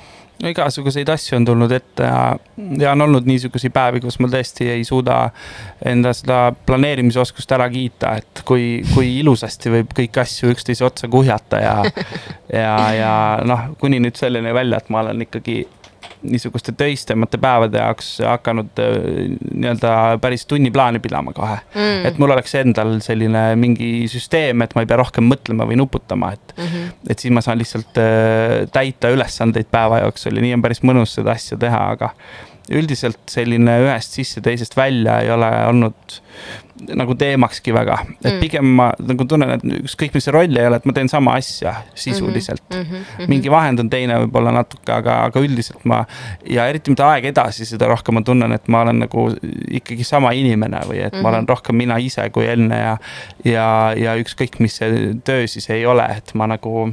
[0.43, 2.21] No igasuguseid asju on tulnud ette ja,
[2.81, 5.19] ja on olnud niisuguseid päevi, kus ma tõesti ei suuda
[5.87, 11.63] enda seda planeerimisoskust ära kiita, et kui, kui ilusasti võib kõiki asju üksteise otsa kuhjata
[11.63, 11.77] ja,
[12.53, 13.15] ja, ja
[13.49, 15.63] noh, kuni nüüd selleni välja, et ma olen ikkagi
[16.31, 18.97] niisuguste töisemate päevade jaoks hakanud äh,
[19.53, 22.07] nii-öelda päris tunniplaani pidama kohe mm..
[22.11, 26.33] et mul oleks endal selline mingi süsteem, et ma ei pea rohkem mõtlema või nuputama,
[26.37, 26.93] et mm, -hmm.
[27.11, 31.17] et siis ma saan lihtsalt äh, täita ülesandeid päeva jooksul ja nii on päris mõnus
[31.19, 32.13] seda asja teha, aga
[32.75, 36.17] üldiselt selline ühest sisse, teisest välja ei ole olnud
[36.97, 38.41] nagu teemakski väga, et mm.
[38.43, 41.37] pigem ma nagu tunnen, et ükskõik, mis see roll ei ole, et ma teen sama
[41.41, 42.83] asja sisuliselt mm.
[42.83, 43.31] -hmm, mm -hmm.
[43.33, 46.05] mingi vahend on teine võib-olla natuke, aga, aga üldiselt ma
[46.51, 49.29] ja eriti mida aeg edasi, seda rohkem ma tunnen, et ma olen nagu
[49.71, 51.23] ikkagi sama inimene või et mm -hmm.
[51.23, 51.49] ma olen mhm.
[51.49, 52.97] rohkem mina ise kui enne ja,
[53.45, 53.67] ja,
[53.97, 56.93] ja ükskõik, mis see töö siis ei ole, et ma nagu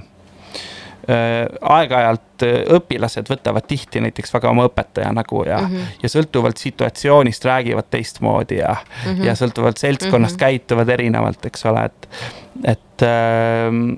[1.07, 5.97] aeg-ajalt äh, õpilased võtavad tihti näiteks väga oma õpetaja nägu ja mm, -hmm.
[6.03, 9.25] ja sõltuvalt situatsioonist räägivad teistmoodi ja mm, -hmm.
[9.27, 10.39] ja sõltuvalt seltskonnast mm -hmm.
[10.39, 12.09] käituvad erinevalt, eks ole, et.
[12.63, 13.03] Et,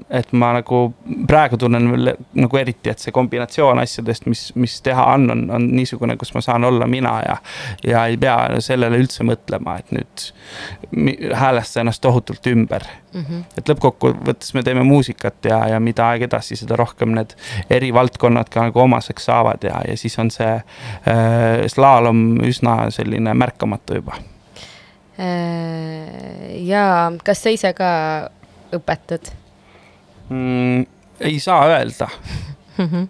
[0.10, 0.80] et ma nagu
[1.28, 5.68] praegu tunnen veel nagu eriti, et see kombinatsioon asjadest, mis, mis teha on, on, on
[5.76, 7.38] niisugune, kus ma saan olla mina ja.
[7.86, 10.28] ja ei pea sellele üldse mõtlema, et nüüd
[11.36, 13.22] häälestada ennast tohutult ümber mm.
[13.22, 13.44] -hmm.
[13.58, 17.36] et lõppkokkuvõttes me teeme muusikat ja, ja mida aeg edasi, seda rohkem need
[17.70, 23.34] eri valdkonnad ka nagu omaseks saavad ja, ja siis on see äh, slaalom üsna selline
[23.34, 24.22] märkamatu juba
[25.20, 27.90] Äh, ja kas sa ise ka
[28.78, 29.32] õpetad
[30.30, 30.86] mm,?
[31.20, 32.10] ei saa öelda
[32.78, 32.88] mm.
[32.92, 33.08] -hmm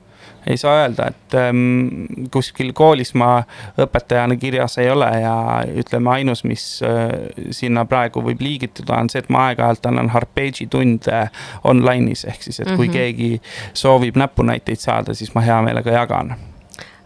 [0.47, 3.43] ei saa öelda, et ähm, kuskil koolis ma
[3.81, 5.35] õpetajana kirjas ei ole ja
[5.81, 7.09] ütleme, ainus, mis äh,
[7.55, 11.23] sinna praegu võib liigituda, on see, et ma aeg-ajalt annan Harpeigi tunde
[11.65, 12.93] online'is, ehk siis, et kui mm -hmm.
[12.93, 13.41] keegi
[13.73, 16.35] soovib näpunäiteid saada, siis ma hea meelega jagan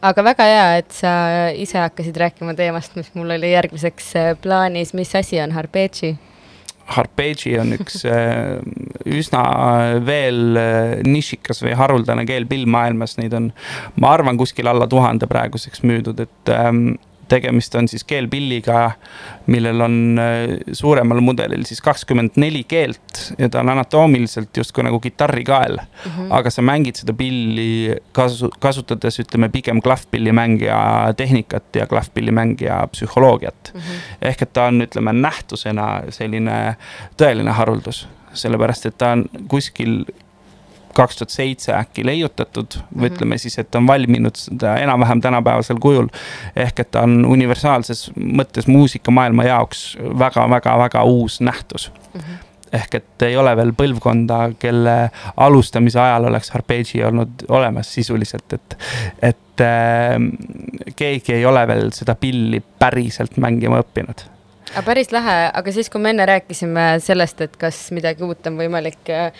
[0.01, 1.11] aga väga hea, et sa
[1.55, 6.17] ise hakkasid rääkima teemast, mis mul oli järgmiseks äh, plaanis, mis asi on Harpeegi?
[6.95, 8.59] Harpeegi on üks äh,
[9.09, 9.43] üsna
[10.05, 13.51] veel äh, nišikas või haruldane keelpill maailmas, neid on,
[14.01, 16.97] ma arvan, kuskil alla tuhande praeguseks müüdud, et ähm,
[17.29, 18.91] tegemist on siis keelpilliga,
[19.51, 24.99] millel on äh, suuremal mudelil siis kakskümmend neli keelt ja ta on anatoomiliselt justkui nagu
[24.99, 26.11] kitarrikael mm.
[26.11, 26.27] -hmm.
[26.39, 33.79] aga sa mängid seda pilli kasu, kasutades, ütleme pigem klahvpillimängija tehnikat ja klahvpillimängija psühholoogiat mm.
[33.79, 34.15] -hmm.
[34.21, 36.75] ehk et ta on, ütleme nähtusena selline
[37.17, 40.03] tõeline haruldus sellepärast et ta on kuskil
[40.99, 43.07] kaks tuhat seitse äkki leiutatud mm -hmm.
[43.07, 46.07] ütleme siis, et on valminud seda enam-vähem tänapäevasel kujul.
[46.55, 52.19] ehk et ta on universaalses mõttes muusikamaailma jaoks väga-väga-väga uus nähtus mm.
[52.19, 58.53] -hmm ehk et ei ole veel põlvkonda, kelle alustamise ajal oleks Harpeegi olnud olemas sisuliselt,
[58.53, 58.77] et,
[59.21, 60.17] et äh,
[60.95, 64.27] keegi ei ole veel seda pilli päriselt mängima õppinud
[64.73, 68.57] aga päris lahe, aga siis, kui me enne rääkisime sellest, et kas midagi uut on
[68.59, 69.31] võimalik äh,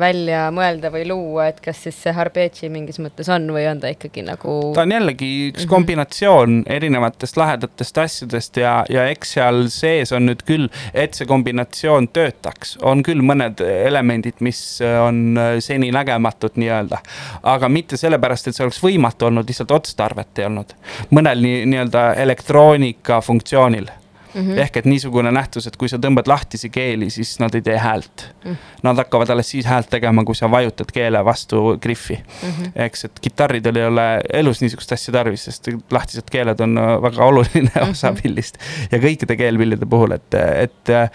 [0.00, 3.92] välja mõelda või luua, et kas siis see Harpeegi mingis mõttes on või on ta
[3.92, 4.56] ikkagi nagu?
[4.76, 5.70] ta on jällegi üks mm -hmm.
[5.74, 12.08] kombinatsioon erinevatest lahedatest asjadest ja, ja eks seal sees on nüüd küll, et see kombinatsioon
[12.08, 16.98] töötaks, on küll mõned elemendid, mis on seninägematud nii-öelda.
[17.42, 20.76] aga mitte sellepärast, et see oleks võimatu olnud, lihtsalt otstarvet ei olnud.
[21.10, 23.88] mõnel nii, nii-öelda elektroonika funktsioonil
[24.34, 24.58] Mm -hmm.
[24.58, 28.28] ehk et niisugune nähtus, et kui sa tõmbad lahtisi keeli, siis nad ei tee häält
[28.44, 28.50] mm.
[28.52, 28.56] -hmm.
[28.82, 32.48] Nad hakkavad alles siis häält tegema, kui sa vajutad keele vastu griffi mm.
[32.48, 32.70] -hmm.
[32.74, 37.70] eks, et kitarridel ei ole elus niisugust asja tarvis, sest lahtised keeled on väga oluline
[37.74, 37.90] mm -hmm.
[37.90, 38.58] osa pillist.
[38.92, 41.10] ja kõikide keelpillide puhul, et, et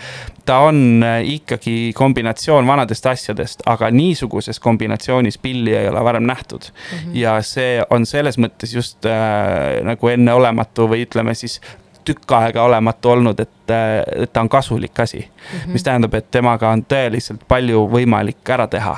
[0.46, 6.98] ta on ikkagi kombinatsioon vanadest asjadest, aga niisuguses kombinatsioonis pilli ei ole varem nähtud mm.
[6.98, 7.18] -hmm.
[7.18, 11.62] ja see on selles mõttes just äh, nagu enneolematu või ütleme siis
[12.08, 15.60] tükk aega olematu olnud, et, et ta on kasulik asi mm.
[15.60, 15.74] -hmm.
[15.74, 18.98] mis tähendab, et temaga on tõeliselt palju võimalik ära teha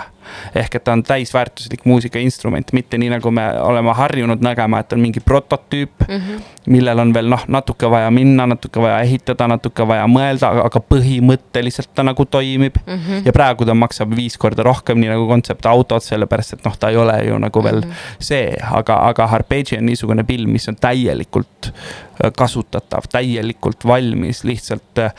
[0.55, 5.01] ehk et ta on täisväärtuslik muusikainstrument, mitte nii, nagu me oleme harjunud nägema, et on
[5.01, 6.41] mingi prototüüp mm, -hmm.
[6.76, 11.93] millel on veel noh, natuke vaja minna, natuke vaja ehitada, natuke vaja mõelda, aga põhimõtteliselt
[11.95, 12.95] ta nagu toimib mm.
[12.95, 13.26] -hmm.
[13.26, 16.97] ja praegu ta maksab viis korda rohkem, nii nagu kontseptautod, sellepärast et noh, ta ei
[16.97, 18.20] ole ju nagu veel mm -hmm.
[18.20, 24.59] see, aga, aga Harpegi on niisugune pill, mis on täielikult äh, kasutatav, täielikult valmis, lihtsalt
[25.03, 25.14] äh,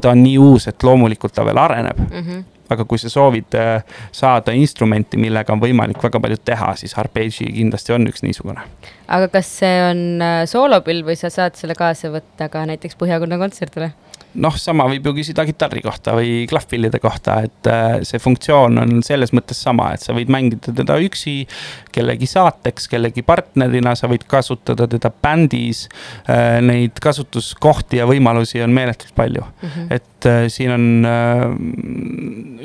[0.00, 2.22] ta on nii uus, et loomulikult ta veel areneb mm.
[2.22, 3.82] -hmm aga kui sa soovid äh,
[4.12, 8.64] saada instrumenti, millega on võimalik väga palju teha, siis Harpegi kindlasti on üks niisugune.
[9.08, 13.40] aga kas see on äh, soolopill või sa saad selle kaasa võtta ka näiteks Põhjakonna
[13.40, 13.92] kontserdile?
[14.34, 19.02] Noh, sama võib ju küsida kitarri kohta või klahvpillide kohta, et äh, see funktsioon on
[19.06, 21.40] selles mõttes sama, et sa võid mängida teda üksi,
[21.94, 25.86] kellegi saateks, kellegi partnerina, sa võid kasutada teda bändis.
[26.28, 29.94] Äh, neid kasutuskohti ja võimalusi on meeletult palju mm, -hmm.
[29.94, 31.06] et äh, siin on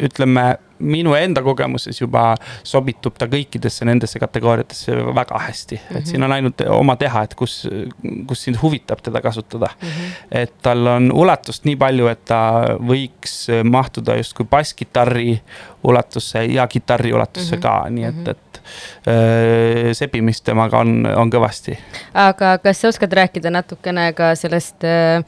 [0.04, 0.46] ütleme
[0.84, 2.34] minu enda kogemuses juba
[2.68, 5.86] sobitub ta kõikidesse nendesse kategooriatesse väga hästi mm.
[5.90, 5.98] -hmm.
[5.98, 7.68] et siin on ainult oma teha, et kus,
[8.28, 9.88] kus sind huvitab teda kasutada mm.
[9.88, 10.28] -hmm.
[10.32, 12.42] et tal on ulatust nii palju, et ta
[12.80, 15.42] võiks mahtuda justkui basskitarri
[15.84, 17.62] ulatusse ja kitarri ulatusse mm -hmm.
[17.62, 18.30] ka, nii et, mhm.
[18.30, 18.54] et
[19.08, 21.74] Äh, sebimist temaga on, on kõvasti.
[22.16, 25.20] aga kas sa oskad rääkida natukene ka sellest äh,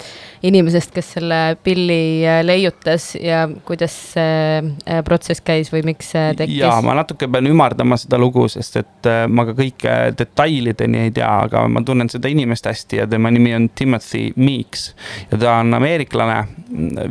[0.48, 6.62] inimesest, kes selle pilli äh, leiutas ja kuidas see protsess käis või miks see tekkis?
[6.62, 11.34] ja ma natuke pean ümardama seda lugu, sest et ma ka kõike detailideni ei tea,
[11.50, 14.88] aga ma tunnen seda inimest hästi ja tema nimi on Timothy Meeks.
[15.34, 16.40] ja ta on ameeriklane,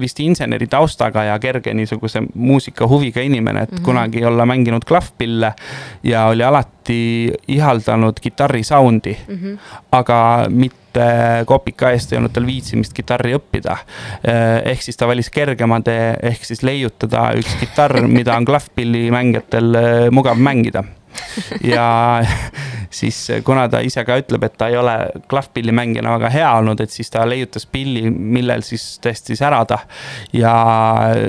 [0.01, 3.82] vist inseneri taustaga ja kerge niisuguse muusikahuviga inimene, et mm -hmm.
[3.82, 5.53] kunagi olla mänginud klahvpille
[6.03, 9.35] ja oli alati ihaldanud kitarri sound'i mm.
[9.35, 9.59] -hmm.
[9.93, 11.03] aga mitte
[11.47, 13.76] kopika eest ei olnud tal viitsimist kitarri õppida.
[14.64, 19.76] ehk siis ta valis kergema tee, ehk siis leiutada üks kitarr, mida on klahvpillimängijatel
[20.11, 20.85] mugav mängida
[21.73, 21.87] ja
[22.95, 24.95] siis kuna ta ise ka ütleb, et ta ei ole
[25.31, 29.79] klahvpillimängijana väga hea olnud, et siis ta leiutas pilli, millel siis tõesti särada.
[30.33, 30.55] ja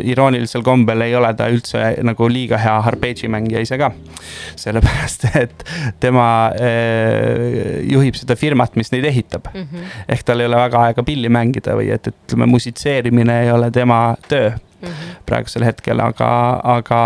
[0.04, 3.92] iroonilisel kombel ei ole ta üldse nagu liiga hea arpeggimängija ise ka.
[4.56, 5.66] sellepärast, et
[6.00, 6.28] tema
[6.60, 9.68] eh, juhib seda firmat, mis neid ehitab mm.
[9.72, 9.98] -hmm.
[10.08, 14.16] ehk tal ei ole väga aega pilli mängida või et, ütleme, musitseerimine ei ole tema
[14.30, 14.54] töö
[14.86, 15.16] mm -hmm.
[15.26, 16.30] praegusel hetkel, aga,
[16.64, 17.02] aga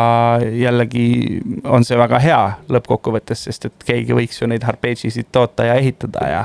[0.52, 5.76] jällegi on see väga hea lõppkokkuvõttes, sest et keegi võiks ju neid arpeggisid toota ja
[5.80, 6.44] ehitada ja.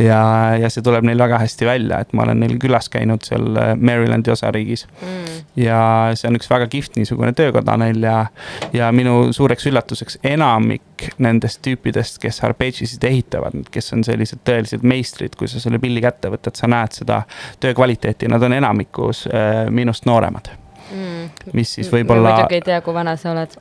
[0.00, 0.20] ja,
[0.60, 4.30] ja see tuleb neil väga hästi välja, et ma olen neil külas käinud seal Marylandi
[4.30, 5.44] osariigis mm..
[5.56, 5.80] ja
[6.14, 8.26] see on üks väga kihvt niisugune töökoda neil ja,
[8.72, 15.36] ja minu suureks üllatuseks enamik nendest tüüpidest, kes arpeggisid ehitavad, kes on sellised tõelised meistrid,
[15.38, 17.22] kui sa selle pilli kätte võtad, sa näed seda
[17.60, 20.52] töö kvaliteeti, nad on enamikus äh, minust nooremad
[20.90, 21.52] mm..
[21.52, 22.34] mis siis võib-olla.
[22.34, 23.56] muidugi ei tea, kui vana sa oled.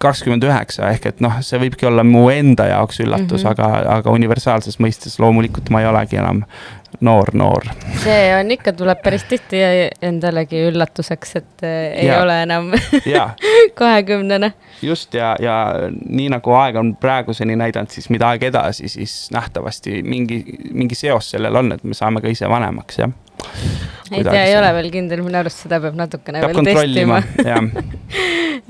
[0.00, 3.52] kakskümmend üheksa ehk et noh, see võibki olla mu enda jaoks üllatus mm, -hmm.
[3.52, 6.44] aga, aga universaalses mõistes loomulikult ma ei olegi enam
[7.00, 7.64] noor, noor.
[8.02, 9.60] see on ikka, tuleb päris tihti
[10.02, 12.22] endalegi üllatuseks, et äh, ei ja.
[12.22, 12.70] ole enam
[13.80, 14.52] kahekümnene.
[14.82, 15.56] just ja, ja
[15.90, 20.42] nii nagu aeg on praeguseni näidanud, siis mida aeg edasi, siis nähtavasti mingi,
[20.72, 23.12] mingi seos sellel on, et me saame ka ise vanemaks, jah
[24.10, 27.18] ei tea, ei ole veel kindel, minu arust seda peab natukene peab veel testima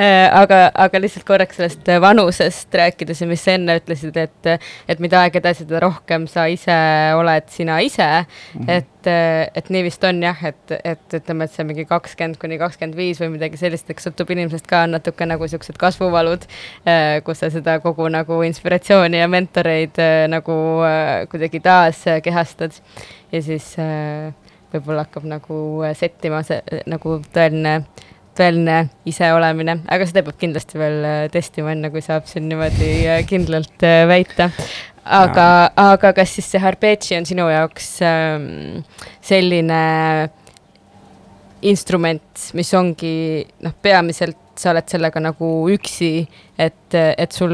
[0.01, 4.51] äh, aga, aga lihtsalt korraks sellest vanusest rääkides ja mis sa enne ütlesid, et,
[4.89, 6.77] et mida aeg edasi, seda rohkem sa ise
[7.19, 8.63] oled sina ise mm.
[8.63, 8.71] -hmm.
[8.79, 9.11] et,
[9.61, 13.21] et nii vist on jah, et, et ütleme, et see mingi kakskümmend kuni kakskümmend viis
[13.21, 16.49] või midagi sellist, eks sõltub inimesest ka natuke nagu siuksed kasvuvalud,
[16.89, 20.57] äh, kus sa seda kogu nagu inspiratsiooni ja mentoreid äh, nagu
[21.31, 22.73] kuidagi taas kehastad
[23.33, 24.33] ja siis äh,
[24.77, 27.79] võib-olla hakkab nagu äh, settima see äh, nagu tõeline,
[28.37, 32.93] tõeline iseolemine, aga seda peab kindlasti veel äh, testima, enne kui saab siin niimoodi
[33.29, 34.51] kindlalt väita.
[35.05, 35.47] aga,
[35.79, 38.83] aga kas siis see Harpeggi on sinu jaoks ähm,
[39.25, 39.83] selline
[41.67, 46.27] instrument, mis ongi noh, peamiselt sa oled sellega nagu üksi,
[46.59, 47.53] et, et sul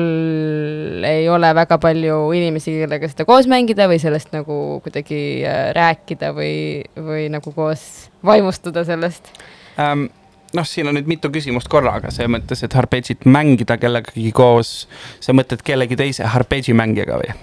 [1.07, 6.33] ei ole väga palju inimesi, kellega seda koos mängida või sellest nagu kuidagi äh, rääkida
[6.37, 6.55] või,
[6.97, 9.33] või nagu koos vaimustuda sellest
[9.79, 10.09] um.?
[10.53, 14.87] noh, siin on nüüd mitu küsimust korraga, selles mõttes, et arpeggit mängida kellegagi koos,
[15.21, 17.37] sa mõtled kellegi teise arpeggi mängijaga või?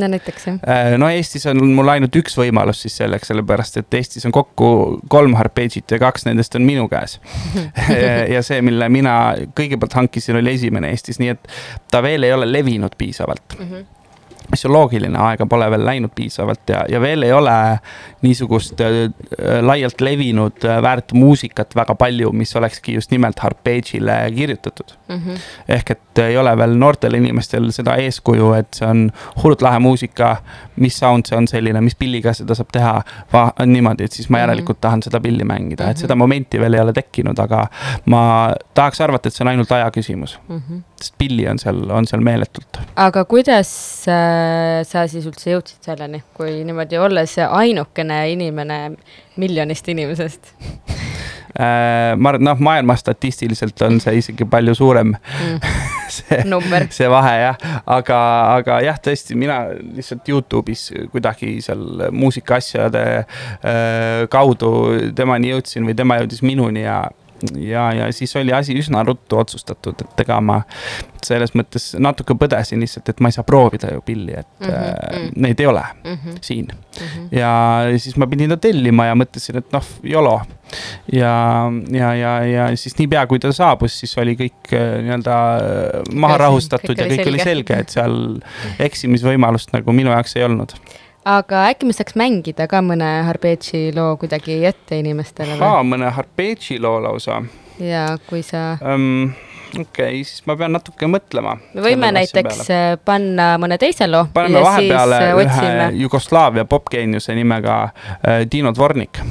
[0.00, 0.58] No näiteks jah.
[0.68, 4.70] Äh, no Eestis on mul ainult üks võimalus siis selleks, sellepärast et Eestis on kokku
[5.12, 7.18] kolm arpeggit ja kaks nendest on minu käes
[8.34, 9.16] ja see, mille mina
[9.56, 11.52] kõigepealt hankisin, oli esimene Eestis, nii et
[11.90, 13.68] ta veel ei ole levinud piisavalt mm.
[13.70, 13.92] -hmm
[14.50, 17.54] mis on loogiline, aega pole veel läinud piisavalt ja, ja veel ei ole
[18.22, 19.08] niisugust äh,
[19.62, 25.16] laialt levinud äh, väärt muusikat väga palju, mis olekski just nimelt arpeggile kirjutatud mm.
[25.16, 25.40] -hmm.
[25.68, 29.10] ehk et ei ole veel noortel inimestel seda eeskuju, et see on
[29.42, 30.36] hullult lahe muusika,
[30.76, 33.02] mis sound see on selline, mis pilliga seda saab teha.
[33.66, 34.42] niimoodi, et siis ma mhm.
[34.42, 35.90] järelikult tahan seda pilli mängida mm, -hmm.
[35.90, 36.00] et mhm.
[36.00, 37.66] seda momenti veel ei ole tekkinud, aga
[38.04, 40.56] ma tahaks arvata, et see on ainult aja küsimus mm.
[40.56, 40.82] -hmm.
[41.00, 42.80] sest pilli on seal, on seal meeletult.
[42.96, 44.35] aga kuidas äh Äh,
[44.86, 48.80] sa siis üldse jõudsid selleni, kui niimoodi olles ainukene inimene
[49.40, 50.52] miljonist inimesest?
[51.56, 55.76] Äh, ma arvan, noh, maailma statistiliselt on see isegi palju suurem mm.
[56.16, 56.40] see,
[56.92, 58.18] see vahe jah, aga,
[58.58, 64.72] aga jah, tõesti, mina lihtsalt Youtube'is kuidagi seal muusikaasjade äh, kaudu
[65.16, 67.06] temani jõudsin või tema jõudis minuni ja
[67.60, 70.60] ja, ja siis oli asi üsna ruttu otsustatud, et ega ma
[71.26, 75.30] selles mõttes natuke põdesin lihtsalt, et ma ei saa proovida ju pilli, et mm -hmm.
[75.46, 76.38] neid ei ole mm -hmm.
[76.40, 77.06] siin mm.
[77.06, 77.28] -hmm.
[77.38, 77.52] ja
[77.98, 80.40] siis ma pidin ta tellima ja mõtlesin, et noh, YOLO.
[81.12, 86.14] ja, ja, ja, ja siis niipea, kui ta saabus, siis oli kõik äh, nii-öelda äh,
[86.14, 87.30] maha rahustatud kõik ja kõik selge.
[87.30, 88.40] oli selge, et seal
[88.78, 90.72] eksimisvõimalust nagu minu jaoks ei olnud
[91.26, 95.88] aga äkki me saaks mängida ka mõne Harpeggi loo kuidagi ette inimestele või?
[95.90, 97.40] mõne Harpeggi loo lausa?
[97.82, 99.32] jaa, kui sa um,
[99.74, 101.56] okei okay,, siis ma pean natuke mõtlema.
[101.74, 102.78] me võime näiteks peale.
[102.92, 104.28] Äh, panna mõne teise loo.
[104.34, 109.22] paneme vahepeale äh, ühe Jugoslaavia popgeeniuse nimega äh, Dino Dvornik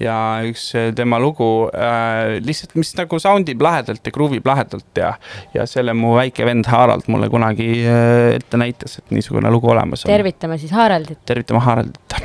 [0.00, 0.16] ja
[0.48, 5.00] üks äh, tema lugu äh, lihtsalt, mis nagu sound ib lahedalt ja groove ib lahedalt
[5.00, 5.14] ja,
[5.54, 10.06] ja selle mu väike vend Harald mulle kunagi äh, ette näitas, et niisugune lugu olemas
[10.06, 10.12] on.
[10.12, 11.22] tervitame siis Haraldit.
[11.28, 12.20] tervitame Haraldit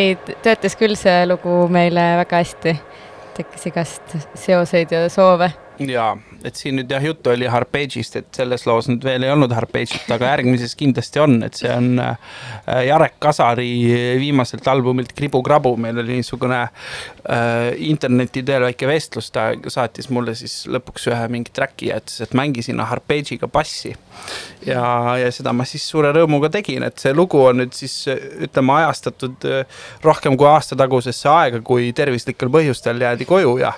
[0.00, 2.76] nii töötas küll see lugu meile väga hästi.
[3.36, 5.52] tekkis igast seoseid ja soove
[5.88, 9.52] ja, et siin nüüd jah, juttu oli Harpeigist, et selles loos nüüd veel ei olnud
[9.54, 13.70] Harpeigit, aga järgmises kindlasti on, et see on äh, Jarek Kasari
[14.20, 20.64] viimaselt albumilt Kribu-krabu, meil oli niisugune äh, interneti teel väike vestlus, ta saatis mulle siis
[20.70, 23.94] lõpuks ühe mingi track'i ja ütles, et mängi sinna Harpeigiga bassi.
[24.66, 24.82] ja,
[25.16, 29.48] ja seda ma siis suure rõõmuga tegin, et see lugu on nüüd siis ütleme ajastatud
[29.48, 33.72] äh, rohkem kui aasta tagusesse aega, kui tervislikel põhjustel jäädi koju ja,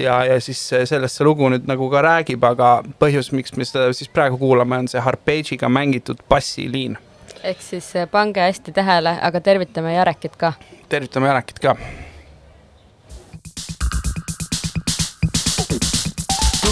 [0.00, 3.92] ja, ja siis see lugu lugu nüüd nagu ka räägib, aga põhjus, miks me seda
[3.96, 6.98] siis praegu kuulame, on see Harpeigiga mängitud bassiliin.
[7.42, 10.52] ehk siis eh, pange hästi tähele, aga tervitame Jarekit ka.
[10.88, 11.76] tervitame Jarekit ka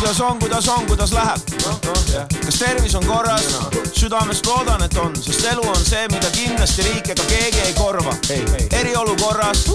[0.01, 1.71] kuidas on, kuidas on, kuidas läheb no,?
[1.87, 1.93] No,
[2.45, 3.71] kas tervis on korras no.?
[3.93, 8.15] südamest loodan, et on, sest elu on see, mida kindlasti riik ega keegi ei korva.
[8.81, 9.67] eriolukorras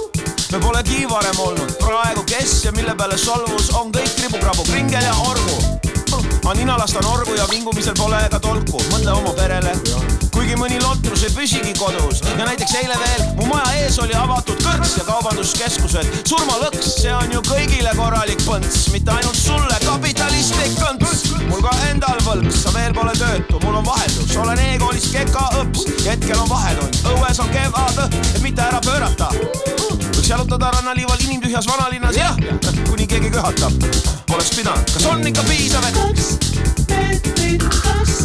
[0.52, 5.14] me polegi varem olnud, praegu kes ja mille peale solvus, on kõik kribukrabu, kringel ja
[5.26, 5.58] orgu.
[6.44, 9.72] ma nina lastan orgu ja vingumisel pole ka tolku, mõtle oma perele.
[10.36, 12.22] Kuigi mõni lotrus ei püsigi kodus.
[12.38, 16.12] Ja näiteks eile veel mu maja ees oli avatud kõrts ja kaubanduskeskused.
[16.30, 21.26] surmalõks, see on ju kõigile korralik põnts, mitte ainult sulle, kapitalistlik kõnts.
[21.50, 25.88] mul ka endal võlks, sa veel pole töötu, mul on vaheldus, olen e-koolis keka õps.
[26.06, 28.04] Ja hetkel on vahetund, õues on kevad,
[28.36, 29.32] et mitte ära pöörata.
[30.26, 32.38] Võiks jalutada rannaliival inimtühjas vanalinnas, jah,
[32.90, 33.74] kuni keegi köhatab.
[34.26, 36.26] Poleks pidanud, kas on ikka piisav, et kaks
[36.90, 38.16] meetrit, kaks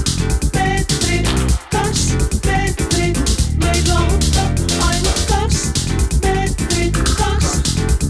[0.55, 1.29] meetrit
[1.69, 2.01] kaks
[2.47, 3.21] meetrit,
[3.61, 5.59] meid lahutab ainult kaks
[6.25, 7.51] meetrit, kaks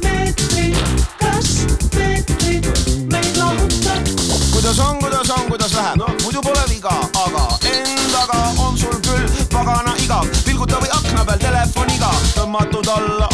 [0.04, 0.78] meetrit,
[1.18, 1.50] kaks
[1.96, 2.70] meetrit,
[3.10, 4.14] meid lahutab.
[4.52, 6.12] kuidas on, kuidas on, kuidas läheb no.?
[6.22, 8.38] muidu pole viga, aga endaga
[8.68, 10.30] on sul küll pagana igav.
[10.46, 13.29] pilguta või akna peal telefoniga, tõmmatud alla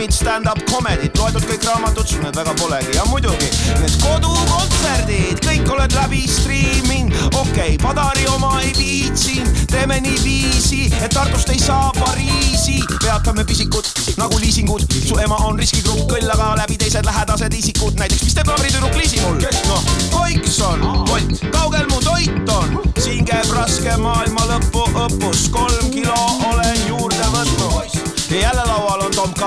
[0.00, 2.94] filmid, stand-up comedyd, loetud kõik raamatud, sul need väga polegi.
[2.96, 3.48] Ja muidugi
[3.80, 11.12] need kodukontserdid, kõik oled läbi striiminud, okei okay,, Padari oma ei viitsinud, teeme niiviisi, et
[11.12, 13.88] Tartust ei saa Pariisi, peatame pisikud
[14.20, 18.48] nagu liisingud, su ema on riskigrupp, küll aga läbi teised lähedased isikud, näiteks mis teeb
[18.50, 24.48] naabritüdruk Liisi mul, noh, koiks on, Bolt, kaugel mu toit on, siin käib raske maailma
[24.54, 26.16] lõpu õppus, kolm kilo
[26.52, 28.00] olen juurde võtnud.
[28.30, 28.99] Ja jälle laual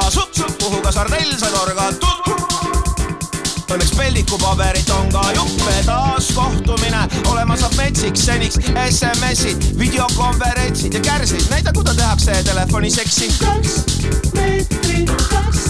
[0.09, 2.23] supp, kuhu ka sardell sai torgatud
[3.73, 11.47] Õnneks peldikupaberit on ka juppe taas kohtumine, olema saab metsiks seniks SMS-id, videokonverentsid ja kärsid,
[11.49, 13.31] näida, kuidas tehakse telefoniseksi.
[13.39, 13.73] kaks
[14.35, 15.65] meetrit, kaks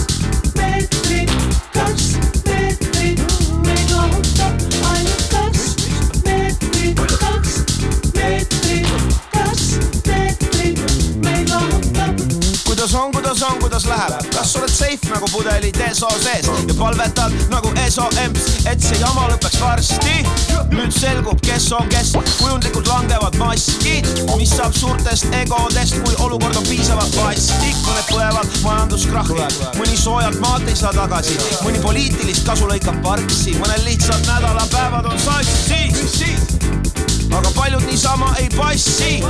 [0.58, 1.32] meetrit,
[1.72, 2.13] kaks
[13.34, 16.46] kuidas on, kuidas läheb, kas oled safe nagu pudelid ESO sees?
[16.68, 20.22] Ja palvetad nagu ESO emps, et see jama lõpeks varsti.
[20.70, 24.06] nüüd selgub, kes on kes, kujundlikult langevad maskid,
[24.38, 29.48] mis saab suurtest egodest, kui olukord on piisavalt vastik, mõned põevad majanduskrahhi,
[29.80, 35.18] mõni soojalt maalt ei saa tagasi, mõni poliitilist kasu lõikab parksi, mõnel lihtsalt nädalapäevad on
[35.18, 37.03] sassi.
[37.34, 39.22] Aga paljud niisama ei passi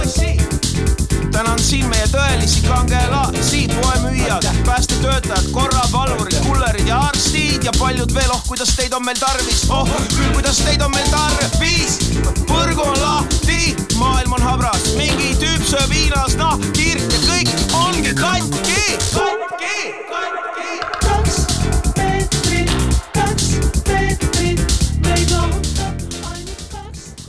[1.35, 8.43] tänan siin meie tõelisi kangelasi, poemüüjad, päästetöötajad, korravalvurid, kullerid ja arstid ja paljud veel, oh
[8.47, 11.99] kuidas teid on meil tarvis, oh küll kuidas teid on meil tarvis.
[12.47, 18.99] põrgu on lahti, maailm on habras, mingi tüüp sööb Hiinas nahkhiirt ja kõik ongi katki,
[19.11, 20.04] katki.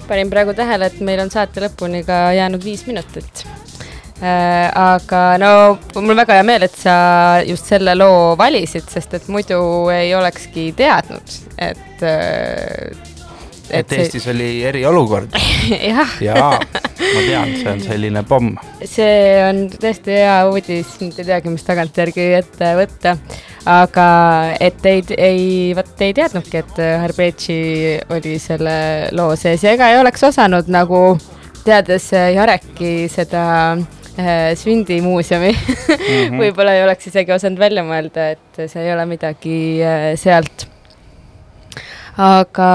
[0.08, 3.46] Panin praegu tähele, et meil on saate lõpuni ka jäänud viis minutit.
[4.16, 5.50] Äh, aga no
[6.00, 6.96] mul väga hea meel, et sa
[7.44, 9.60] just selle loo valisid, sest et muidu
[9.92, 13.14] ei olekski teadnud, et äh,
[13.70, 14.34] et, et Eestis see...
[14.34, 15.36] oli eriolukord.
[16.28, 16.60] Jaa,
[17.00, 18.56] ma tean, see on selline pomm.
[18.84, 23.18] see on tõesti hea uudis, nüüd ei teagi, mis tagantjärgi ette võtta.
[23.66, 24.08] aga
[24.62, 27.60] et teid ei, vot ei teadnudki, et Harbetši
[28.14, 28.78] oli selle
[29.18, 31.04] loo sees ja ega ei oleks osanud nagu
[31.66, 33.46] teades Jareki seda
[34.20, 36.38] Äh, sündimuuseumi mm -hmm.
[36.40, 40.68] võib-olla ei oleks isegi osanud välja mõelda, et see ei ole midagi äh, sealt.
[42.22, 42.68] Aga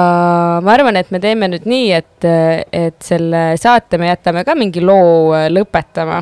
[0.65, 2.29] ma arvan, et me teeme nüüd nii, et,
[2.77, 6.21] et selle saate me jätame ka mingi loo äh, lõpetama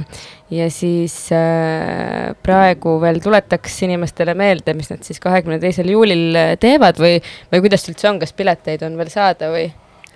[0.54, 7.00] ja siis äh, praegu veel tuletaks inimestele meelde, mis nad siis kahekümne teisel juulil teevad
[7.02, 7.18] või,
[7.52, 9.68] või kuidas üldse on, kas pileteid on veel saada või?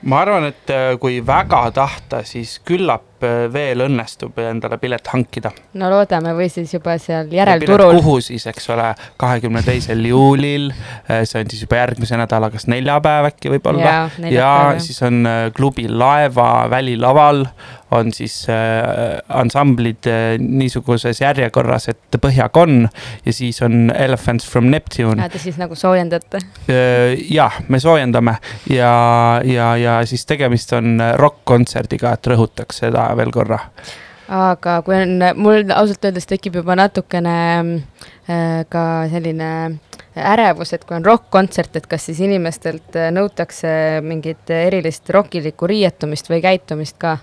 [0.02, 0.70] ma arvan, et
[1.02, 3.11] kui väga tahta, siis küllap äh,
[3.52, 5.52] veel õnnestub endale pilet hankida.
[5.78, 7.98] no loodame või siis juba seal järelturul.
[8.00, 10.70] kuhu siis, eks ole, kahekümne teisel juulil,
[11.10, 13.84] äh, see on siis juba järgmise nädala, kas neljapäev äkki võib-olla.
[13.84, 14.50] ja, ja
[14.82, 15.22] siis on
[15.56, 17.46] klubi Laeva välilaval
[17.92, 22.86] on siis äh, ansamblid äh, niisuguses järjekorras, et Põhjakon
[23.26, 25.28] ja siis on Elephants from Neptune.
[25.28, 27.20] te siis nagu soojendate äh,?
[27.30, 28.36] jah, me soojendame
[28.70, 28.92] ja,
[29.44, 33.58] ja, ja siis tegemist on rokk-kontserdiga, et rõhutaks seda veel korra
[34.32, 37.34] aga kui on, mul ausalt öeldes tekib juba natukene
[38.30, 39.48] äh, ka selline
[40.12, 46.42] ärevus, et kui on rokk-kontsert, et kas siis inimestelt nõutakse mingit erilist rokilikku riietumist või
[46.44, 47.16] käitumist ka?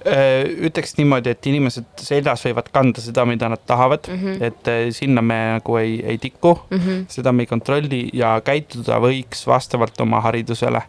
[0.00, 4.44] Äh, ütleks niimoodi, et inimesed seljas võivad kanda seda, mida nad tahavad mm, -hmm.
[4.48, 7.02] et äh, sinna me nagu ei, ei tiku mm, -hmm.
[7.08, 10.80] seda me ei kontrolli ja käituda võiks vastavalt oma haridusele.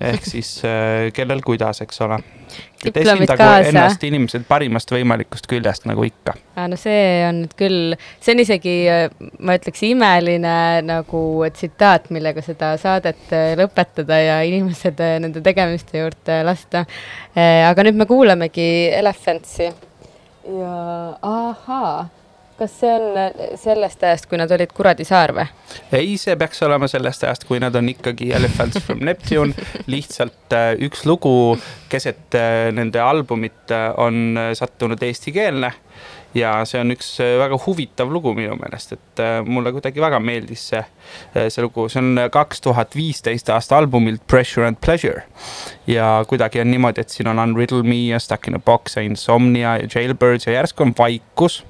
[0.00, 2.20] Ehk siis äh, kellel kuidas, eks ole
[2.84, 6.34] et esindagu ennast inimesed parimast võimalikust küljest, nagu ikka.
[6.68, 8.74] no see on nüüd küll, see on isegi,
[9.44, 11.22] ma ütleks, imeline nagu
[11.54, 16.86] tsitaat, millega seda saadet äh, lõpetada ja inimesed äh, nende tegemiste juurde lasta.
[17.36, 18.66] Äh, aga nüüd me kuulamegi
[18.98, 20.74] Elephantsi ja
[21.22, 22.08] ahaa
[22.62, 25.46] kas see on äh, sellest ajast, kui nad olid Kuradi saar või?
[25.94, 29.54] ei, see peaks olema sellest ajast, kui nad on ikkagi Elephants from Neptune.
[29.90, 31.56] lihtsalt äh, üks lugu
[31.92, 35.72] keset äh, nende albumit on sattunud eestikeelne
[36.36, 37.08] ja see on üks
[37.40, 40.80] väga huvitav lugu minu meelest, et mulle kuidagi väga meeldis see,
[41.34, 45.26] see lugu, see on kaks tuhat viisteist aasta albumilt Pressure and Pleasure.
[45.86, 49.04] ja kuidagi on niimoodi, et siin on Unriddle Me ja Stuck in a Box ja
[49.04, 51.62] Insomnia ja Jailbirds ja järsku on vaikus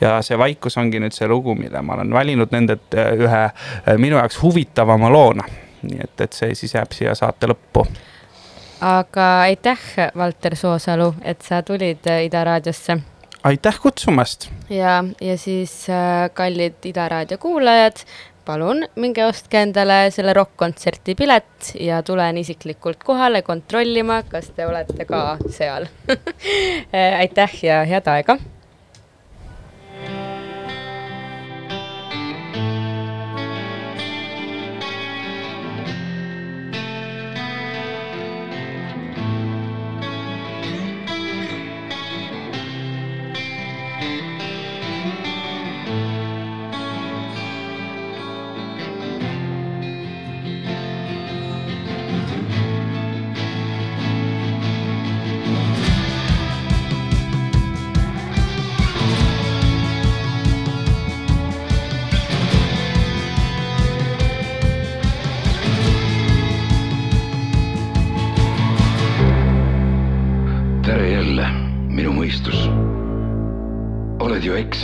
[0.00, 3.94] ja see vaikus ongi nüüd see lugu, mille ma olen valinud nendelt äh, ühe äh,
[3.98, 5.46] minu jaoks huvitavama loona.
[5.84, 7.86] nii et, et see siis jääb siia saate lõppu.
[8.80, 9.80] aga aitäh,
[10.16, 12.98] Valter Soosalu, et sa tulid äh, Ida raadiosse.
[13.42, 14.50] aitäh kutsumast.
[14.70, 15.86] ja, ja siis
[16.34, 18.04] kallid Ida raadio kuulajad
[18.44, 25.06] palun minge ostke endale selle rokk-kontserti pilet ja tulen isiklikult kohale kontrollima, kas te olete
[25.08, 25.88] ka seal
[27.22, 28.38] aitäh ja head aega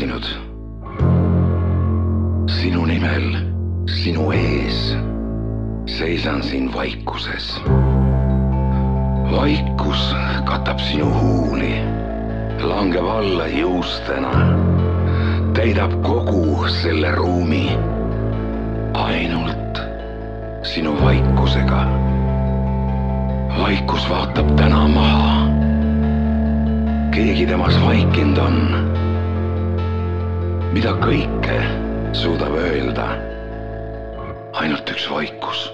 [0.00, 0.24] eksinud.
[2.48, 3.36] sinu nimel,
[3.84, 4.96] sinu ees
[5.84, 7.60] seisan siin vaikuses.
[9.30, 11.84] vaikus katab sinu huuli,
[12.62, 14.32] langeb alla juustena,
[15.52, 17.76] täidab kogu selle ruumi.
[18.94, 19.82] ainult
[20.62, 21.84] sinu vaikusega.
[23.58, 25.48] vaikus vaatab täna maha.
[27.10, 28.89] keegi temas vaikinud on
[30.74, 31.58] mida kõike
[32.14, 33.08] suudab öelda.
[34.60, 35.66] Ainult üks vaikus